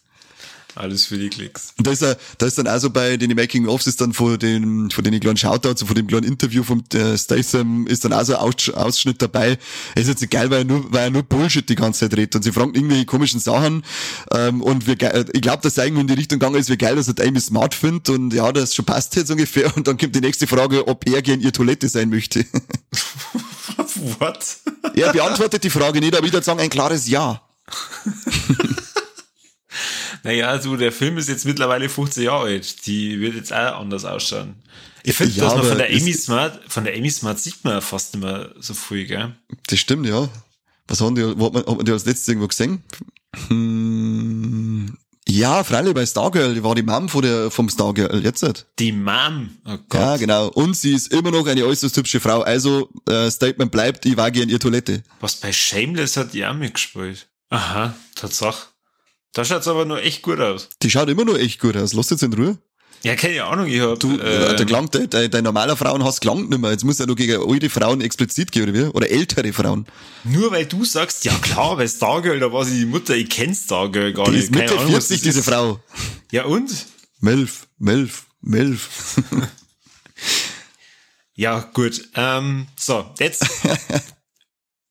[0.75, 1.75] Alles für die Klicks.
[1.77, 4.91] Und da ist, er, da ist dann also bei den Making-ofs ist dann vor den,
[4.91, 8.25] vor den kleinen Shoutouts und vor dem kleinen Interview vom äh, Statham ist dann auch
[8.25, 9.59] so ein Aus, Ausschnitt dabei.
[9.95, 12.17] Es ist jetzt nicht geil, weil er nur, weil er nur Bullshit die ganze Zeit
[12.17, 13.85] redet und sie fragen irgendwelche komischen Sachen.
[14.33, 14.97] Ähm, und wir,
[15.33, 17.41] ich glaube, dass er irgendwie in die Richtung gegangen ist, wie geil, dass er Amy
[17.41, 19.77] smart findet und ja, das schon passt jetzt ungefähr.
[19.77, 22.47] Und dann kommt die nächste Frage, ob er gern ihr Toilette sein möchte.
[24.19, 24.57] What?
[24.95, 27.43] er beantwortet die Frage nicht, aber ich würde sagen, ein klares Ja.
[30.25, 32.87] Naja, du, der Film ist jetzt mittlerweile 15 Jahre alt.
[32.87, 34.55] Die wird jetzt auch anders ausschauen.
[35.05, 37.83] Ich finde, Ja, dass man von der Amy Smart, von der Amy Smart sieht man
[37.83, 39.35] fast nicht mehr so viel, gell?
[39.67, 40.29] Das stimmt, ja.
[40.87, 42.83] Was haben die, wo hat man, hat man die als letztes irgendwo gesehen?
[43.49, 44.97] Hm,
[45.29, 48.67] ja, freilich bei Stargirl, die war die Mom von der, vom Stargirl, jetzt nicht.
[48.79, 49.51] Die Mom.
[49.65, 50.01] Oh Gott.
[50.01, 50.49] Ja, genau.
[50.49, 52.43] Und sie ist immer noch eine äußerst hübsche Frau.
[52.43, 55.03] Also, äh, Statement bleibt, ich war gern ihr Toilette.
[55.21, 57.29] Was bei Shameless hat die auch mitgespielt.
[57.51, 58.69] Aha, Tatsache.
[59.33, 60.69] Da schaut's aber nur echt gut aus.
[60.83, 61.93] Die schaut immer noch echt gut aus.
[61.95, 62.59] Lass jetzt in Ruhe.
[63.05, 66.21] Ja, keine Ahnung, ich hab, Du, äh, äh, der klang, der, der, der normaler Frauenhass
[66.21, 66.71] klang nicht mehr.
[66.71, 68.85] Jetzt muss er nur gegen alte Frauen explizit gehen, oder wie?
[68.93, 69.87] Oder ältere Frauen.
[70.23, 73.55] nur weil du sagst, ja klar, bei Stargirl, da war sie die Mutter, ich kenn
[73.57, 74.45] Stargirl gar Die nicht.
[74.45, 75.49] ist Mitte Ahnung, was 40, das diese ist.
[75.49, 75.81] Frau.
[76.31, 76.71] Ja und?
[77.21, 79.17] Melf, Melf, Melf.
[81.35, 82.09] Ja, gut.
[82.15, 83.45] Ähm, so, jetzt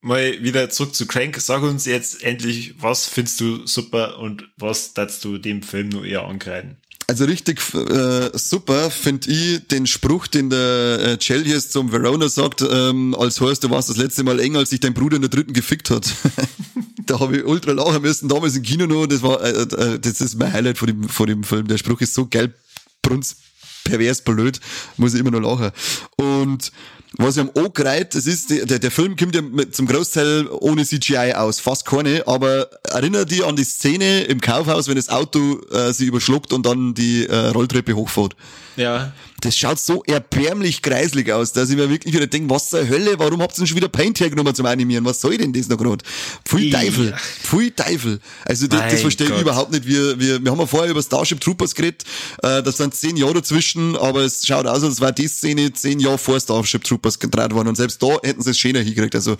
[0.01, 1.37] mal wieder zurück zu Crank.
[1.39, 6.05] Sag uns jetzt endlich, was findest du super und was darfst du dem Film nur
[6.05, 6.77] eher ankreiden?
[7.07, 12.61] Also richtig äh, super finde ich den Spruch, den der äh, Chelios zum Verona sagt,
[12.61, 15.29] ähm, als heißt, du warst das letzte Mal eng, als sich dein Bruder in der
[15.29, 16.09] dritten gefickt hat.
[17.05, 20.21] da habe ich ultra lachen müssen, damals im Kino noch, das war, äh, äh, das
[20.21, 21.67] ist mein Highlight von dem, von dem Film.
[21.67, 22.53] Der Spruch ist so geil,
[23.01, 23.35] brunz,
[23.83, 24.61] pervers, blöd,
[24.95, 25.71] muss ich immer noch lachen.
[26.15, 26.71] Und
[27.17, 30.85] was ich am angereiht, das ist, der, der Film kommt ja mit, zum Großteil ohne
[30.85, 35.59] CGI aus, fast keine, aber erinnere dich an die Szene im Kaufhaus, wenn das Auto
[35.71, 38.35] äh, sie überschluckt und dann die äh, Rolltreppe hochfährt.
[38.77, 39.11] Ja.
[39.41, 43.17] Das schaut so erbärmlich kreislig aus, dass ich mir wirklich wieder denke, was zur Hölle,
[43.17, 45.03] warum habt ihr denn schon wieder Paint hergenommen zum Animieren?
[45.03, 46.03] Was soll denn das noch gerade?
[46.45, 46.69] Pfui.
[46.69, 48.19] Teufel, pfui Teufel.
[48.45, 49.41] Also das, das verstehe ich Gott.
[49.41, 49.85] überhaupt nicht.
[49.87, 52.03] Wir, wir, wir haben ja vorher über Starship Troopers geredet,
[52.43, 55.99] äh, das sind zehn Jahre dazwischen, aber es schaut aus, als war die Szene zehn
[55.99, 59.15] Jahre vor Starship Troopers gedreht worden und selbst da hätten sie es schöner hingekriegt.
[59.15, 59.37] Also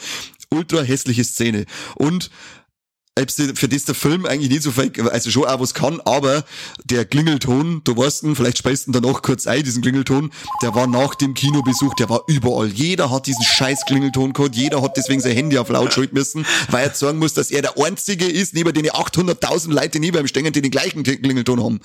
[0.50, 1.66] ultra hässliche Szene.
[1.96, 2.30] Und
[3.18, 6.46] für das der Film eigentlich nicht so viel, also schon auch was kann, aber
[6.86, 10.88] der Klingelton, du weißt ihn, vielleicht speist ihn danach kurz ein, diesen Klingelton, der war
[10.88, 12.70] nach dem Kinobesuch, der war überall.
[12.70, 16.46] Jeder hat diesen scheiß Klingelton gehabt, jeder hat deswegen sein Handy auf laut schalten müssen,
[16.70, 20.28] weil er sagen muss, dass er der Einzige ist, neben den 800.000 Leute neben ihm
[20.28, 21.82] stehen, die den gleichen Klingelton haben.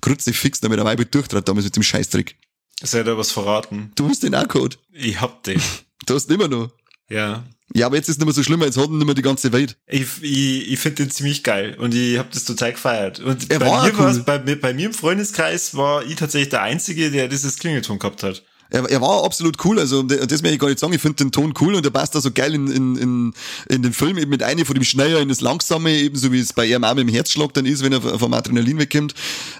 [0.00, 2.36] Krutze fix, damit er Weibe durchtrat damals mit dem Scheißtrick.
[2.82, 3.90] Seid ihr was verraten?
[3.96, 4.78] Du hast den auch gehabt.
[4.92, 5.60] Ich hab den.
[6.06, 6.70] Du hast ihn immer noch.
[7.08, 7.44] Ja.
[7.74, 9.52] Ja, aber jetzt ist es nicht mehr so schlimm, jetzt hat nicht mehr die ganze
[9.52, 9.76] Welt.
[9.86, 13.20] Ich, ich, ich finde den ziemlich geil und ich habe das total gefeiert.
[13.20, 14.22] Und Er bei, war mir cool.
[14.24, 18.22] bei, mir- bei mir im Freundeskreis war ich tatsächlich der Einzige, der dieses Klingelton gehabt
[18.22, 18.42] hat.
[18.70, 21.32] Er, er war absolut cool, also das möchte ich gar nicht sagen, ich finde den
[21.32, 23.34] Ton cool und der passt da so geil in, in, in,
[23.68, 26.52] in den Film eben mit einer von dem Schneller in das Langsame, ebenso wie es
[26.52, 29.14] bei ihrem Arm im Herzschlag dann ist, wenn er vom Adrenalin wegkommt.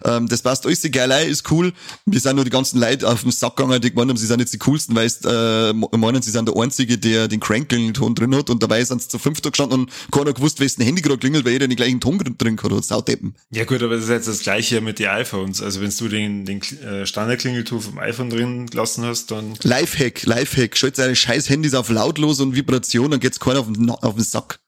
[0.05, 1.73] Ähm, das passt alles sehr geil ein, ist cool.
[2.07, 4.41] Wir sind nur die ganzen Leute auf den Sack gegangen, die gemeint haben, sie sind
[4.41, 8.35] jetzt die coolsten, weil es, äh, meinen, sie sind der Einzige, der den Crank-Ton drin
[8.35, 11.45] hat und dabei sind sie zu fünfter gestanden und keiner gewusst, wessen Handy gerade klingelt,
[11.45, 13.35] weil jeder den gleichen Ton drin gehabt hat, Saudeppen.
[13.51, 15.63] Ja gut, aber das ist jetzt das gleiche mit den iPhones.
[15.63, 18.67] Also wenn du den, den äh, Standardklingelton vom iPhone drin
[18.99, 23.41] gelassen hast, dann Lifehack, Lifehack, schaltet eure scheiß Handys auf lautlos und Vibration, dann geht's
[23.41, 24.61] keiner auf den, auf den Sack.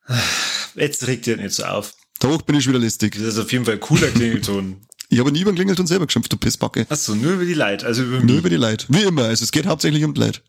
[0.75, 1.95] jetzt regt ihr nicht so auf.
[2.19, 3.15] Da hoch bin ich wieder listig.
[3.15, 4.77] Das ist auf jeden Fall ein cooler Klingelton.
[5.09, 6.87] Ich habe nie über den Klingelton selber geschimpft, du Pissbacke.
[6.89, 8.87] Achso, nur über die Leute, also über Nur über die Leute.
[8.91, 10.41] Wie immer, also es geht hauptsächlich um die Leute.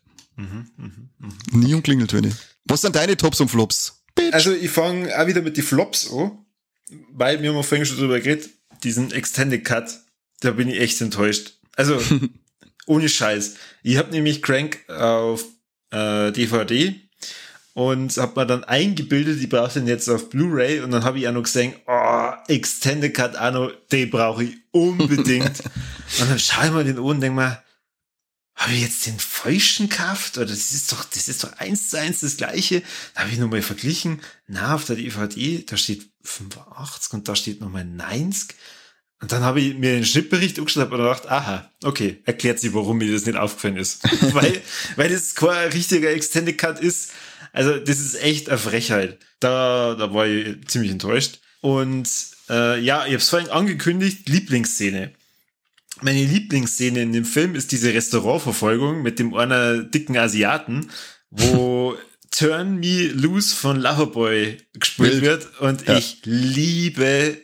[1.50, 2.32] Nie um Klingeltöne.
[2.64, 4.04] Was sind deine Tops und Flops?
[4.14, 4.32] Bitch.
[4.32, 6.32] Also ich fange auch wieder mit die Flops an,
[7.10, 8.50] weil wir haben vorhin schon drüber geredet,
[8.84, 10.00] diesen Extended Cut,
[10.40, 11.58] da bin ich echt enttäuscht.
[11.76, 12.00] Also
[12.86, 13.54] ohne Scheiß.
[13.82, 15.44] Ich habe nämlich Crank auf
[15.90, 16.94] äh, DVD
[17.74, 21.28] und habe mir dann eingebildet, ich brauche den jetzt auf Blu-ray und dann habe ich
[21.28, 25.60] auch noch gesehen, oh, Extended Cut noch, den brauche ich unbedingt.
[26.20, 27.62] und dann schaue ich mir den an und denke mir,
[28.54, 30.36] habe ich jetzt den falschen gekauft?
[30.36, 32.82] Oder das ist doch, das ist doch eins zu eins das gleiche.
[33.14, 34.20] Da habe ich nochmal verglichen.
[34.46, 38.54] Na, auf der DVD, da steht 85 und da steht nochmal 90.
[39.22, 42.98] Und dann habe ich mir den Schnittbericht angeschaut und gedacht, aha, okay, erklärt sich, warum
[42.98, 44.02] mir das nicht aufgefallen ist.
[44.34, 44.60] weil,
[44.96, 47.12] weil das kein richtiger Extended Cut ist.
[47.52, 49.18] Also, das ist echt eine Frechheit.
[49.38, 51.38] Da, da war ich ziemlich enttäuscht.
[51.60, 52.10] Und
[52.50, 55.12] äh, ja, ich habe es vorhin angekündigt, Lieblingsszene.
[56.00, 60.90] Meine Lieblingsszene in dem Film ist diese Restaurantverfolgung mit dem einer dicken Asiaten,
[61.30, 61.96] wo
[62.32, 65.22] Turn Me Loose von Loverboy gespielt Wild.
[65.22, 65.96] wird und ja.
[65.96, 67.38] ich liebe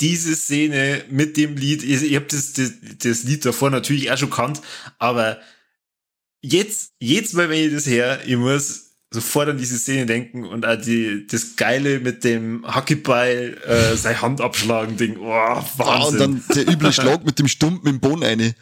[0.00, 2.72] diese Szene mit dem Lied, ich, ich habe das, das,
[3.02, 4.60] das Lied davor natürlich auch schon kannt,
[4.98, 5.38] aber
[6.42, 10.64] jetzt, jetzt mal, wenn ich das her, ich muss sofort an diese Szene denken und
[10.64, 15.16] auch die, das Geile mit dem Hockeybeil, äh, seine Hand abschlagen Ding.
[15.18, 15.76] Oh, Wahnsinn.
[15.78, 18.54] Ah, und dann der üble Schlag mit dem Stumpen im Boden eine.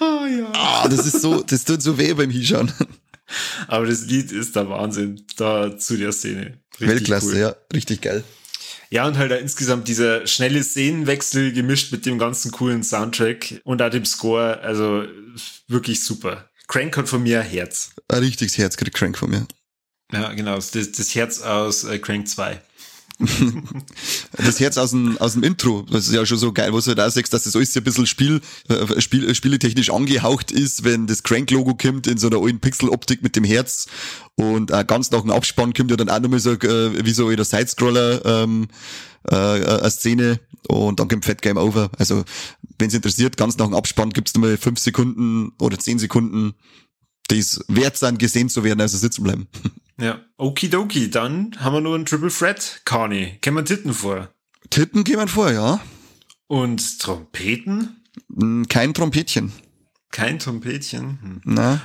[0.00, 0.52] Oh, ja.
[0.52, 2.72] Ah, das ist so, das tut so weh beim Hinschauen.
[3.68, 6.58] Aber das Lied ist der Wahnsinn da zu der Szene.
[6.72, 7.38] Richtig Weltklasse, cool.
[7.38, 8.24] ja, richtig geil.
[8.94, 13.90] Ja, und halt insgesamt dieser schnelle Szenenwechsel gemischt mit dem ganzen coolen Soundtrack und auch
[13.90, 15.02] dem Score, also
[15.66, 16.48] wirklich super.
[16.68, 17.90] Crank hat von mir Herz.
[18.06, 19.48] Ein richtiges Herz kriegt Crank von mir.
[20.12, 22.60] Ja, genau, das, das Herz aus äh, Crank 2.
[24.36, 26.86] das Herz aus dem, aus dem Intro, das ist ja schon so geil, wo du
[26.86, 30.84] halt auch sagst, dass das alles ein bisschen Spiel, äh, Spiel, äh, spieletechnisch angehaucht ist,
[30.84, 33.86] wenn das Crank-Logo kommt in so einer alten Pixel-Optik mit dem Herz
[34.34, 37.36] und äh, ganz nach dem Abspann kommt ja dann auch nochmal so, wie so in
[37.36, 38.68] der Sidescroller ähm,
[39.30, 41.90] äh, eine Szene und dann kommt Fat Game Over.
[41.98, 42.24] Also,
[42.78, 46.54] wenn es interessiert, ganz nach dem Abspann gibt's nochmal fünf Sekunden oder zehn Sekunden,
[47.30, 49.46] die es wert sind, gesehen zu werden, also sitzen bleiben.
[50.00, 53.38] Ja, okidoki, dann haben wir nur einen Triple Threat, Carney.
[53.40, 54.28] Kennen wir Titten vor?
[54.70, 55.80] Titten kämen vor, ja.
[56.48, 58.02] Und Trompeten?
[58.34, 59.52] Hm, kein Trompetchen.
[60.10, 61.18] Kein Trompetchen?
[61.22, 61.40] Hm.
[61.44, 61.80] Na.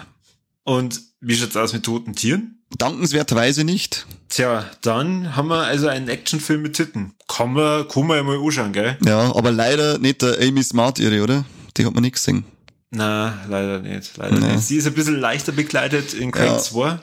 [0.64, 2.64] Und wie schaut's aus mit toten Tieren?
[2.78, 4.06] Dankenswerterweise nicht.
[4.28, 7.14] Tja, dann haben wir also einen Actionfilm mit Titten.
[7.28, 8.98] Kann man, kann man ja mal anschauen, gell?
[9.04, 11.46] Ja, aber leider nicht der Amy Smart ihre, oder?
[11.78, 12.46] Die hat man nicht gesehen.
[12.92, 14.54] Na, leider nicht, leider nee.
[14.54, 14.66] nicht.
[14.66, 16.58] Sie ist ein bisschen leichter begleitet in Crank ja.
[16.60, 17.00] 2.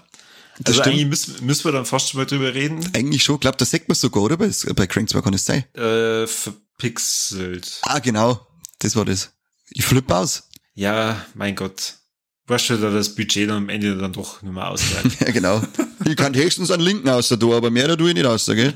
[0.59, 0.95] Das also stimmt.
[0.95, 2.89] eigentlich müssen, müssen wir dann fast schon mal drüber reden.
[2.95, 4.37] Eigentlich schon, glaube das sagt man sogar, oder?
[4.37, 5.65] Bei, bei Crank 2 kann es sein.
[5.75, 7.81] Äh, verpixelt.
[7.83, 8.47] Ah, genau.
[8.79, 9.33] Das war das.
[9.71, 10.49] Ich flippe aus.
[10.75, 11.95] Ja, mein Gott.
[12.49, 15.21] Weißt du, da das Budget dann am Ende dann doch nicht mehr ausreicht.
[15.21, 15.63] ja, genau.
[16.05, 18.75] Ich kann höchstens einen Linken aus der aber mehr da tue ich nicht aus, gell?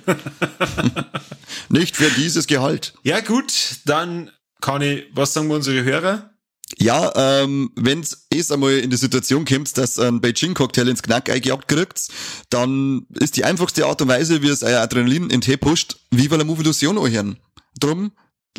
[1.69, 2.95] nicht für dieses Gehalt.
[3.05, 3.53] Ja, gut,
[3.85, 6.30] dann kann ich, was sagen wir unsere Hörer?
[6.79, 7.13] Ja,
[7.43, 12.09] ähm, wenn's erst einmal in die Situation kommt, dass ein Beijing-Cocktail ins Knack eingejagt kriegt,
[12.49, 16.45] dann ist die einfachste Art und Weise, wie es euer Adrenalin in Tee pusht, la
[16.45, 17.39] Movie Illusion anhören.
[17.79, 18.13] Drum,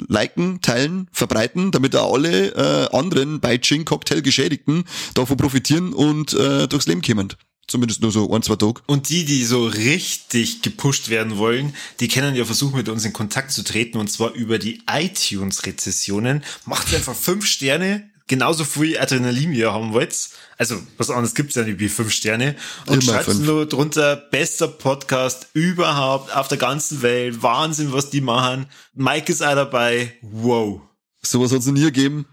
[0.07, 7.01] liken, teilen, verbreiten, damit auch alle äh, anderen Beijing-Cocktail-Geschädigten davon profitieren und äh, durchs Leben
[7.01, 7.33] kommen.
[7.67, 8.81] Zumindest nur so ein, zwei Tage.
[8.87, 13.13] Und die, die so richtig gepusht werden wollen, die können ja versuchen, mit uns in
[13.13, 16.43] Kontakt zu treten und zwar über die iTunes-Rezessionen.
[16.65, 20.15] Macht einfach fünf Sterne, genauso viel Adrenalin wie ihr haben wollt.
[20.57, 22.55] Also, was anderes gibt's ja nicht wie fünf Sterne.
[22.87, 27.41] Und Immer schreibt nur drunter, bester Podcast überhaupt auf der ganzen Welt.
[27.41, 28.65] Wahnsinn, was die machen.
[28.93, 30.13] Mike ist auch dabei.
[30.21, 30.81] Wow.
[31.21, 32.25] Sowas hat's noch nie gegeben.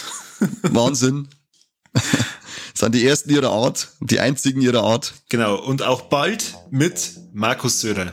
[0.62, 1.28] Wahnsinn
[2.78, 5.12] sind die ersten ihrer Art, die einzigen ihrer Art.
[5.28, 8.12] Genau, und auch bald mit Markus Söder.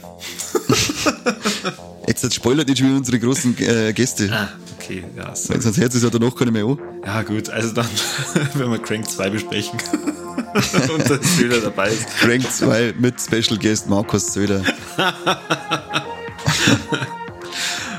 [2.07, 4.29] jetzt, jetzt spoilert nicht schon unsere großen äh, Gäste.
[4.31, 5.33] Ah, okay, ja.
[5.47, 6.79] Wenn sonst Herz ist ja danach keine mehr an.
[7.05, 7.87] Ja, gut, also dann,
[8.55, 9.79] wenn wir Crank 2 besprechen.
[10.93, 12.07] und der Söder dabei ist.
[12.19, 14.63] Crank 2 mit Special Guest Markus Söder.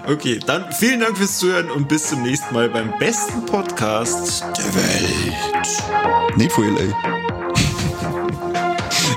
[0.09, 4.75] Okay, dann vielen Dank fürs Zuhören und bis zum nächsten Mal beim besten Podcast der
[4.77, 6.37] Welt.
[6.37, 6.95] Nicht viel, ey.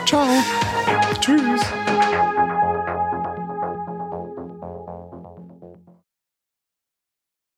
[0.05, 0.27] Ciao.
[1.21, 1.61] Tschüss.